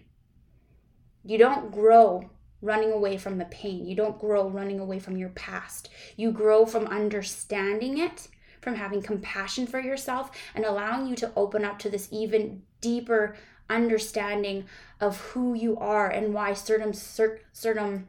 You 1.24 1.38
don't 1.38 1.70
grow 1.70 2.30
running 2.62 2.92
away 2.92 3.16
from 3.16 3.38
the 3.38 3.46
pain. 3.46 3.86
You 3.86 3.94
don't 3.94 4.18
grow 4.18 4.48
running 4.48 4.80
away 4.80 4.98
from 4.98 5.16
your 5.16 5.30
past. 5.30 5.88
You 6.16 6.30
grow 6.32 6.66
from 6.66 6.86
understanding 6.86 7.98
it, 7.98 8.28
from 8.60 8.74
having 8.74 9.02
compassion 9.02 9.66
for 9.66 9.80
yourself, 9.80 10.30
and 10.54 10.64
allowing 10.64 11.06
you 11.06 11.16
to 11.16 11.32
open 11.36 11.64
up 11.64 11.78
to 11.80 11.90
this 11.90 12.08
even 12.10 12.62
deeper 12.80 13.36
understanding 13.70 14.64
of 15.00 15.18
who 15.20 15.54
you 15.54 15.76
are 15.78 16.08
and 16.08 16.34
why 16.34 16.52
certain 16.52 16.92
certain 16.92 18.08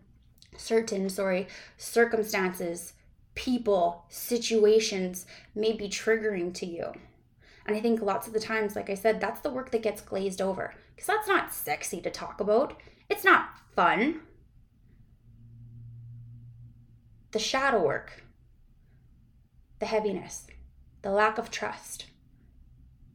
certain 0.57 1.07
sorry 1.07 1.47
circumstances 1.77 2.93
people 3.35 4.03
situations 4.09 5.25
may 5.55 5.71
be 5.71 5.87
triggering 5.87 6.53
to 6.53 6.65
you 6.65 6.91
and 7.65 7.75
I 7.75 7.79
think 7.79 8.01
lots 8.01 8.27
of 8.27 8.33
the 8.33 8.39
times, 8.39 8.75
like 8.75 8.89
I 8.89 8.95
said, 8.95 9.19
that's 9.19 9.41
the 9.41 9.51
work 9.51 9.71
that 9.71 9.83
gets 9.83 10.01
glazed 10.01 10.41
over. 10.41 10.73
Because 10.95 11.07
that's 11.07 11.27
not 11.27 11.53
sexy 11.53 12.01
to 12.01 12.09
talk 12.09 12.39
about. 12.39 12.79
It's 13.09 13.23
not 13.23 13.49
fun. 13.75 14.21
The 17.31 17.39
shadow 17.39 17.85
work, 17.85 18.23
the 19.79 19.85
heaviness, 19.85 20.47
the 21.01 21.11
lack 21.11 21.37
of 21.37 21.49
trust, 21.49 22.07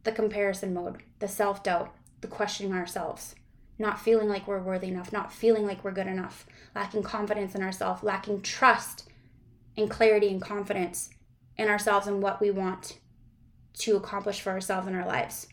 the 0.04 0.12
comparison 0.12 0.72
mode, 0.72 1.02
the 1.18 1.28
self 1.28 1.62
doubt, 1.62 1.94
the 2.22 2.28
questioning 2.28 2.72
ourselves, 2.72 3.34
not 3.78 4.00
feeling 4.00 4.28
like 4.28 4.46
we're 4.46 4.62
worthy 4.62 4.88
enough, 4.88 5.12
not 5.12 5.32
feeling 5.32 5.66
like 5.66 5.84
we're 5.84 5.90
good 5.90 6.06
enough, 6.06 6.46
lacking 6.74 7.02
confidence 7.02 7.54
in 7.54 7.62
ourselves, 7.62 8.02
lacking 8.02 8.40
trust 8.40 9.08
and 9.76 9.90
clarity 9.90 10.28
and 10.28 10.40
confidence 10.40 11.10
in 11.58 11.68
ourselves 11.68 12.06
and 12.06 12.22
what 12.22 12.40
we 12.40 12.50
want 12.50 12.98
to 13.78 13.96
accomplish 13.96 14.40
for 14.40 14.50
ourselves 14.50 14.88
in 14.88 14.94
our 14.94 15.06
lives. 15.06 15.48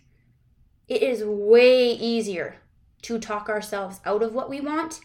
It 0.87 1.01
is 1.01 1.23
way 1.23 1.91
easier 1.91 2.57
to 3.03 3.19
talk 3.19 3.49
ourselves 3.49 3.99
out 4.05 4.23
of 4.23 4.33
what 4.33 4.49
we 4.49 4.61
want 4.61 5.01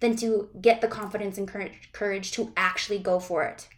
than 0.00 0.16
to 0.16 0.48
get 0.60 0.80
the 0.80 0.88
confidence 0.88 1.38
and 1.38 1.48
courage, 1.92 2.30
to 2.32 2.52
actually 2.56 2.98
go 2.98 3.18
for 3.18 3.44
it. 3.44 3.68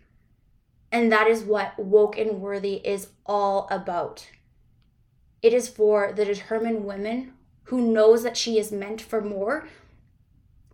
And 0.91 1.13
that 1.13 1.27
is 1.27 1.43
what 1.43 1.79
woke 1.79 2.19
and 2.19 2.41
worthy 2.41 2.81
is 2.85 3.09
all 3.25 3.69
about. 3.71 4.29
It 5.43 5.53
is 5.53 5.69
for 5.69 6.13
the 6.13 6.25
determined 6.25 6.85
woman 6.85 7.35
who 7.65 7.93
knows 7.93 8.23
that 8.23 8.37
she 8.37 8.59
is 8.59 8.73
meant 8.73 9.01
for 9.01 9.21
more. 9.21 9.69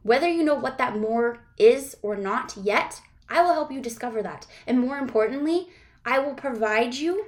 Whether 0.03 0.29
you 0.29 0.45
know 0.45 0.55
what 0.55 0.79
that 0.79 0.97
more 0.97 1.41
is 1.59 1.97
or 2.03 2.17
not 2.17 2.57
yet, 2.57 3.01
I 3.29 3.43
will 3.43 3.53
help 3.53 3.73
you 3.73 3.81
discover 3.81 4.23
that. 4.23 4.47
And 4.67 4.81
more 4.81 4.99
importantly, 4.99 5.69
I 6.05 6.19
will 6.21 6.35
provide 6.35 6.95
you 6.95 7.27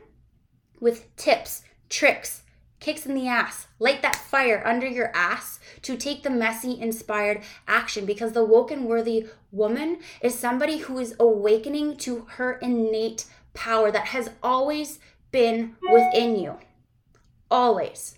with 0.81 1.15
tips, 1.17 1.63
tricks, 1.89 2.43
kicks 2.81 3.07
in 3.07 3.15
the 3.15 3.29
ass. 3.29 3.67
Light 3.79 4.03
that 4.03 4.17
fire 4.17 4.63
under 4.67 4.87
your 4.87 5.11
ass 5.15 5.59
to 5.83 5.97
take 5.97 6.23
the 6.23 6.31
messy, 6.31 6.81
inspired 6.81 7.43
action 7.67 8.07
because 8.07 8.33
the 8.33 8.45
woke 8.45 8.71
and 8.71 8.87
worthy 8.87 9.27
woman 9.51 9.99
is 10.21 10.39
somebody 10.39 10.79
who 10.79 10.99
is 10.99 11.15
awakening 11.19 11.97
to 11.99 12.27
her 12.31 12.55
innate 12.55 13.27
power 13.55 13.91
that 13.91 14.09
has 14.09 14.31
always 14.43 14.99
been 15.33 15.77
within 15.91 16.37
you. 16.37 16.59
Always. 17.51 18.17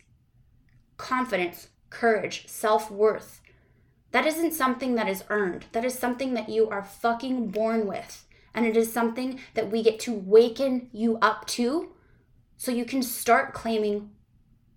Confidence, 0.96 1.68
courage, 1.90 2.48
self 2.48 2.90
worth. 2.90 3.40
That 4.10 4.26
isn't 4.26 4.54
something 4.54 4.94
that 4.94 5.08
is 5.08 5.24
earned. 5.28 5.66
That 5.72 5.84
is 5.84 5.98
something 5.98 6.34
that 6.34 6.48
you 6.48 6.68
are 6.68 6.82
fucking 6.82 7.48
born 7.48 7.86
with. 7.86 8.24
And 8.54 8.66
it 8.66 8.76
is 8.76 8.92
something 8.92 9.38
that 9.54 9.70
we 9.70 9.82
get 9.82 10.00
to 10.00 10.12
waken 10.12 10.88
you 10.92 11.18
up 11.20 11.46
to 11.48 11.90
so 12.58 12.72
you 12.72 12.84
can 12.84 13.02
start 13.02 13.54
claiming, 13.54 14.10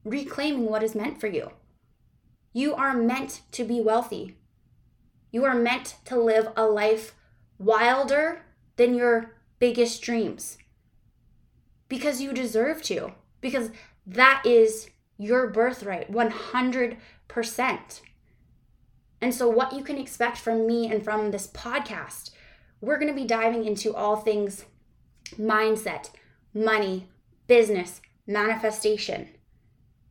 reclaiming 0.05 0.67
what 0.67 0.83
is 0.83 0.95
meant 0.95 1.19
for 1.19 1.27
you. 1.27 1.51
You 2.53 2.75
are 2.75 2.93
meant 2.93 3.41
to 3.51 3.63
be 3.65 3.81
wealthy. 3.81 4.37
You 5.31 5.43
are 5.45 5.55
meant 5.55 5.95
to 6.05 6.15
live 6.15 6.49
a 6.55 6.65
life 6.65 7.15
wilder 7.57 8.43
than 8.77 8.93
your 8.93 9.35
biggest 9.59 10.01
dreams 10.01 10.57
because 11.89 12.21
you 12.21 12.31
deserve 12.31 12.81
to, 12.83 13.11
because 13.41 13.69
that 14.05 14.43
is 14.45 14.89
your 15.17 15.47
birthright 15.47 16.11
100%. 16.11 18.01
And 19.23 19.33
so, 19.33 19.49
what 19.49 19.73
you 19.73 19.83
can 19.83 19.97
expect 19.97 20.37
from 20.37 20.65
me 20.65 20.91
and 20.91 21.03
from 21.03 21.31
this 21.31 21.47
podcast, 21.47 22.31
we're 22.79 22.97
going 22.97 23.13
to 23.13 23.21
be 23.21 23.27
diving 23.27 23.65
into 23.65 23.93
all 23.93 24.15
things 24.15 24.65
mindset, 25.37 26.09
money, 26.53 27.07
business, 27.51 27.99
manifestation. 28.25 29.27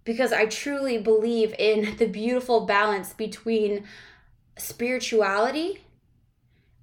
Because 0.05 0.31
I 0.31 0.44
truly 0.44 0.98
believe 0.98 1.55
in 1.59 1.96
the 1.96 2.05
beautiful 2.05 2.66
balance 2.66 3.14
between 3.14 3.85
spirituality, 4.59 5.81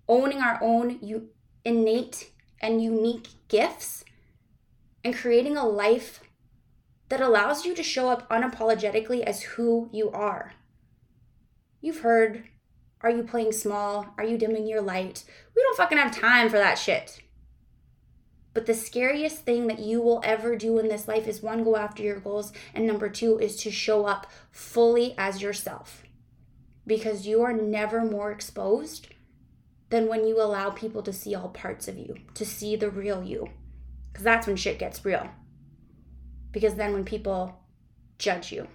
owning 0.08 0.40
our 0.40 0.58
own 0.64 1.00
innate 1.64 2.32
and 2.60 2.84
unique 2.84 3.28
gifts, 3.50 4.04
and 5.04 5.16
creating 5.16 5.58
a 5.58 5.68
life 5.68 6.22
that 7.10 7.22
allows 7.22 7.64
you 7.64 7.76
to 7.76 7.84
show 7.84 8.10
up 8.10 8.28
unapologetically 8.32 9.22
as 9.22 9.44
who 9.44 9.92
you 9.94 10.10
are. 10.10 10.54
You've 11.82 12.00
heard, 12.00 12.46
are 13.02 13.12
you 13.12 13.22
playing 13.22 13.52
small? 13.52 14.08
Are 14.18 14.24
you 14.24 14.40
dimming 14.40 14.66
your 14.66 14.82
light? 14.82 15.24
We 15.56 15.62
don't 15.62 15.78
fucking 15.78 16.00
have 16.00 16.20
time 16.20 16.50
for 16.50 16.58
that 16.58 16.80
shit. 16.80 17.22
But 18.58 18.66
the 18.66 18.74
scariest 18.74 19.44
thing 19.44 19.68
that 19.68 19.78
you 19.78 20.02
will 20.02 20.20
ever 20.24 20.56
do 20.56 20.80
in 20.80 20.88
this 20.88 21.08
life 21.08 21.28
is 21.28 21.44
one, 21.44 21.64
go 21.64 21.76
after 21.76 22.02
your 22.02 22.20
goals, 22.20 22.52
and 22.74 22.88
number 22.88 23.08
two 23.08 23.38
is 23.38 23.56
to 23.58 23.70
show 23.70 24.08
up 24.08 24.26
fully 24.50 25.14
as 25.16 25.44
yourself. 25.44 26.02
Because 26.88 27.28
you 27.28 27.44
are 27.44 27.54
never 27.54 28.04
more 28.04 28.32
exposed 28.32 29.10
than 29.90 30.08
when 30.08 30.26
you 30.26 30.42
allow 30.42 30.72
people 30.72 31.04
to 31.04 31.14
see 31.14 31.36
all 31.36 31.50
parts 31.50 31.88
of 31.88 32.00
you, 32.00 32.16
to 32.34 32.44
see 32.44 32.76
the 32.76 32.90
real 32.90 33.24
you. 33.24 33.48
Because 34.12 34.24
that's 34.24 34.48
when 34.48 34.56
shit 34.56 34.80
gets 34.80 35.06
real. 35.06 35.30
Because 36.52 36.74
then 36.74 36.94
when 36.94 37.06
people 37.06 37.60
judge 38.18 38.52
you, 38.52 38.68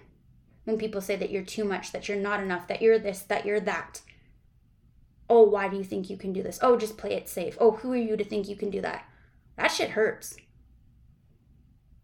when 0.63 0.77
people 0.77 1.01
say 1.01 1.17
that 1.17 1.29
you're 1.29 1.43
too 1.43 1.65
much, 1.65 1.91
that 1.91 2.07
you're 2.07 2.17
not 2.17 2.41
enough, 2.41 2.69
that 2.69 2.81
you're 2.81 2.99
this, 2.99 3.23
that 3.23 3.45
you're 3.45 3.59
that. 3.59 3.99
Oh, 5.29 5.43
why 5.43 5.67
do 5.67 5.75
you 5.75 5.83
think 5.83 6.09
you 6.09 6.15
can 6.15 6.31
do 6.31 6.41
this? 6.41 6.59
Oh, 6.61 6.77
just 6.77 6.95
play 6.95 7.15
it 7.15 7.27
safe. 7.27 7.57
Oh, 7.59 7.71
who 7.71 7.91
are 7.91 7.97
you 7.97 8.15
to 8.15 8.23
think 8.23 8.47
you 8.47 8.55
can 8.55 8.69
do 8.69 8.79
that? 8.79 9.09
That 9.57 9.67
shit 9.67 9.91
hurts. 9.91 10.35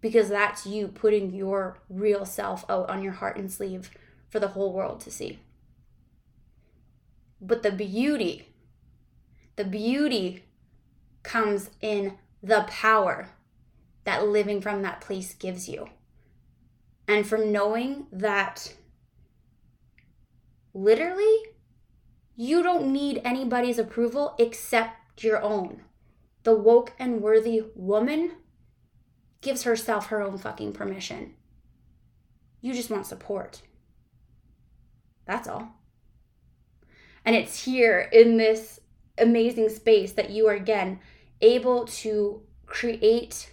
Because 0.02 0.30
that's 0.30 0.66
you 0.66 0.88
putting 0.88 1.34
your 1.34 1.80
real 1.90 2.26
self 2.26 2.64
out 2.70 2.90
on 2.90 3.04
your 3.04 3.14
heart 3.14 3.38
and 3.38 3.52
sleeve 3.52 3.92
for 4.30 4.40
the 4.40 4.50
whole 4.50 4.72
world 4.72 5.02
to 5.02 5.12
see. 5.12 5.40
But 7.42 7.64
the 7.64 7.72
beauty, 7.72 8.50
the 9.56 9.66
beauty 9.66 10.46
comes 11.24 11.70
in 11.82 12.18
the 12.42 12.66
power 12.68 13.30
that 14.04 14.28
living 14.28 14.62
from 14.62 14.82
that 14.84 15.02
place 15.02 15.34
gives 15.34 15.68
you. 15.68 15.90
And 17.08 17.28
from 17.28 17.52
knowing 17.52 18.08
that 18.12 18.74
literally 20.74 21.38
you 22.36 22.64
don't 22.64 22.94
need 22.94 23.22
anybody's 23.26 23.80
approval 23.80 24.36
except 24.40 25.24
your 25.24 25.42
own 25.42 25.82
the 26.50 26.56
woke 26.56 26.94
and 26.98 27.22
worthy 27.22 27.62
woman 27.76 28.32
gives 29.40 29.62
herself 29.64 30.08
her 30.08 30.20
own 30.20 30.36
fucking 30.36 30.74
permission. 30.74 31.36
You 32.60 32.74
just 32.74 32.90
want 32.90 33.06
support. 33.06 33.62
That's 35.28 35.48
all. 35.48 35.70
And 37.24 37.36
it's 37.36 37.66
here 37.66 38.10
in 38.12 38.38
this 38.38 38.80
amazing 39.20 39.70
space 39.70 40.14
that 40.14 40.32
you 40.32 40.48
are 40.48 40.56
again 40.56 41.02
able 41.40 41.86
to 41.86 42.42
create 42.66 43.52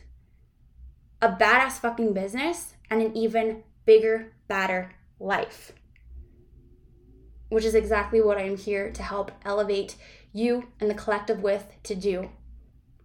a 1.20 1.28
badass 1.28 1.72
fucking 1.72 2.14
business 2.14 2.76
and 2.88 3.02
an 3.02 3.14
even 3.14 3.62
bigger, 3.84 4.32
badder 4.48 4.92
life. 5.20 5.72
Which 7.50 7.66
is 7.66 7.74
exactly 7.74 8.22
what 8.22 8.38
I'm 8.38 8.56
here 8.56 8.90
to 8.90 9.02
help 9.02 9.32
elevate 9.44 9.96
you 10.32 10.68
and 10.80 10.88
the 10.88 10.94
collective 10.94 11.42
with 11.42 11.66
to 11.82 11.94
do 11.94 12.30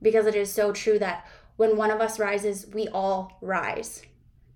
because 0.01 0.25
it 0.25 0.35
is 0.35 0.51
so 0.51 0.71
true 0.71 0.99
that 0.99 1.27
when 1.57 1.77
one 1.77 1.91
of 1.91 2.01
us 2.01 2.19
rises, 2.19 2.67
we 2.73 2.87
all 2.87 3.37
rise. 3.41 4.01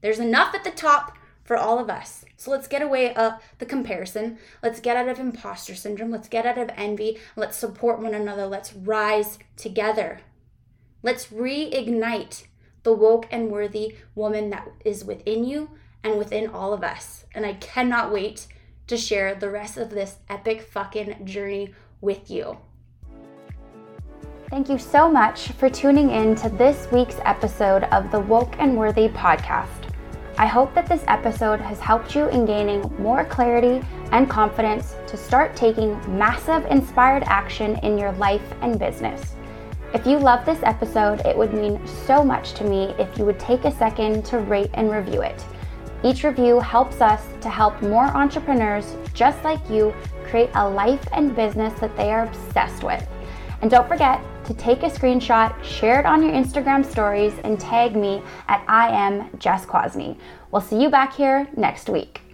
There's 0.01 0.19
enough 0.19 0.55
at 0.55 0.63
the 0.63 0.71
top 0.71 1.17
for 1.43 1.55
all 1.55 1.79
of 1.79 1.89
us. 1.89 2.25
So 2.37 2.51
let's 2.51 2.67
get 2.67 2.81
away 2.81 3.13
uh, 3.13 3.37
the 3.59 3.65
comparison. 3.65 4.39
Let's 4.63 4.79
get 4.79 4.97
out 4.97 5.07
of 5.07 5.19
imposter 5.19 5.75
syndrome. 5.75 6.11
Let's 6.11 6.27
get 6.27 6.45
out 6.45 6.57
of 6.57 6.71
envy. 6.75 7.19
Let's 7.35 7.57
support 7.57 8.01
one 8.01 8.15
another. 8.15 8.47
Let's 8.47 8.73
rise 8.73 9.37
together. 9.55 10.21
Let's 11.03 11.27
reignite 11.27 12.45
the 12.81 12.93
woke 12.93 13.27
and 13.31 13.51
worthy 13.51 13.95
woman 14.15 14.49
that 14.49 14.67
is 14.83 15.05
within 15.05 15.43
you 15.43 15.69
and 16.03 16.17
within 16.17 16.47
all 16.47 16.73
of 16.73 16.83
us. 16.83 17.25
And 17.33 17.45
I 17.45 17.53
cannot 17.53 18.11
wait 18.11 18.47
to 18.87 18.97
share 18.97 19.35
the 19.35 19.49
rest 19.49 19.77
of 19.77 19.91
this 19.91 20.17
epic 20.29 20.61
fucking 20.61 21.25
journey 21.25 21.73
with 22.01 22.29
you. 22.29 22.57
Thank 24.51 24.69
you 24.69 24.77
so 24.77 25.09
much 25.09 25.47
for 25.53 25.71
tuning 25.71 26.11
in 26.11 26.35
to 26.35 26.49
this 26.49 26.87
week's 26.91 27.17
episode 27.25 27.85
of 27.85 28.11
the 28.11 28.19
Woke 28.19 28.55
and 28.59 28.77
Worthy 28.77 29.07
podcast. 29.07 29.91
I 30.37 30.45
hope 30.45 30.75
that 30.75 30.85
this 30.85 31.03
episode 31.07 31.59
has 31.61 31.79
helped 31.79 32.15
you 32.15 32.27
in 32.27 32.45
gaining 32.45 32.81
more 32.99 33.25
clarity 33.25 33.83
and 34.11 34.29
confidence 34.29 34.97
to 35.07 35.17
start 35.17 35.55
taking 35.55 35.99
massive 36.15 36.63
inspired 36.67 37.23
action 37.25 37.77
in 37.77 37.97
your 37.97 38.11
life 38.13 38.53
and 38.61 38.77
business. 38.77 39.35
If 39.95 40.05
you 40.05 40.19
love 40.19 40.45
this 40.45 40.61
episode, 40.61 41.21
it 41.25 41.35
would 41.35 41.53
mean 41.53 41.85
so 41.87 42.23
much 42.23 42.53
to 42.53 42.65
me 42.65 42.93
if 42.99 43.17
you 43.17 43.25
would 43.25 43.39
take 43.39 43.65
a 43.65 43.71
second 43.71 44.25
to 44.25 44.37
rate 44.37 44.69
and 44.75 44.91
review 44.91 45.23
it. 45.23 45.43
Each 46.03 46.23
review 46.23 46.59
helps 46.59 47.01
us 47.01 47.25
to 47.41 47.49
help 47.49 47.81
more 47.81 48.05
entrepreneurs 48.05 48.95
just 49.15 49.43
like 49.43 49.67
you 49.71 49.91
create 50.23 50.51
a 50.53 50.69
life 50.69 51.07
and 51.13 51.35
business 51.35 51.77
that 51.79 51.97
they 51.97 52.11
are 52.11 52.25
obsessed 52.25 52.83
with. 52.83 53.05
And 53.63 53.71
don't 53.71 53.87
forget 53.87 54.23
to 54.45 54.53
take 54.53 54.83
a 54.83 54.89
screenshot, 54.89 55.61
share 55.63 55.99
it 55.99 56.05
on 56.05 56.23
your 56.23 56.31
Instagram 56.31 56.85
stories, 56.85 57.33
and 57.43 57.59
tag 57.59 57.95
me 57.95 58.21
at 58.47 58.63
I 58.67 58.89
am 58.89 59.29
Jess 59.39 59.65
Kwasny. 59.65 60.17
We'll 60.51 60.61
see 60.61 60.81
you 60.81 60.89
back 60.89 61.13
here 61.13 61.47
next 61.55 61.89
week. 61.89 62.24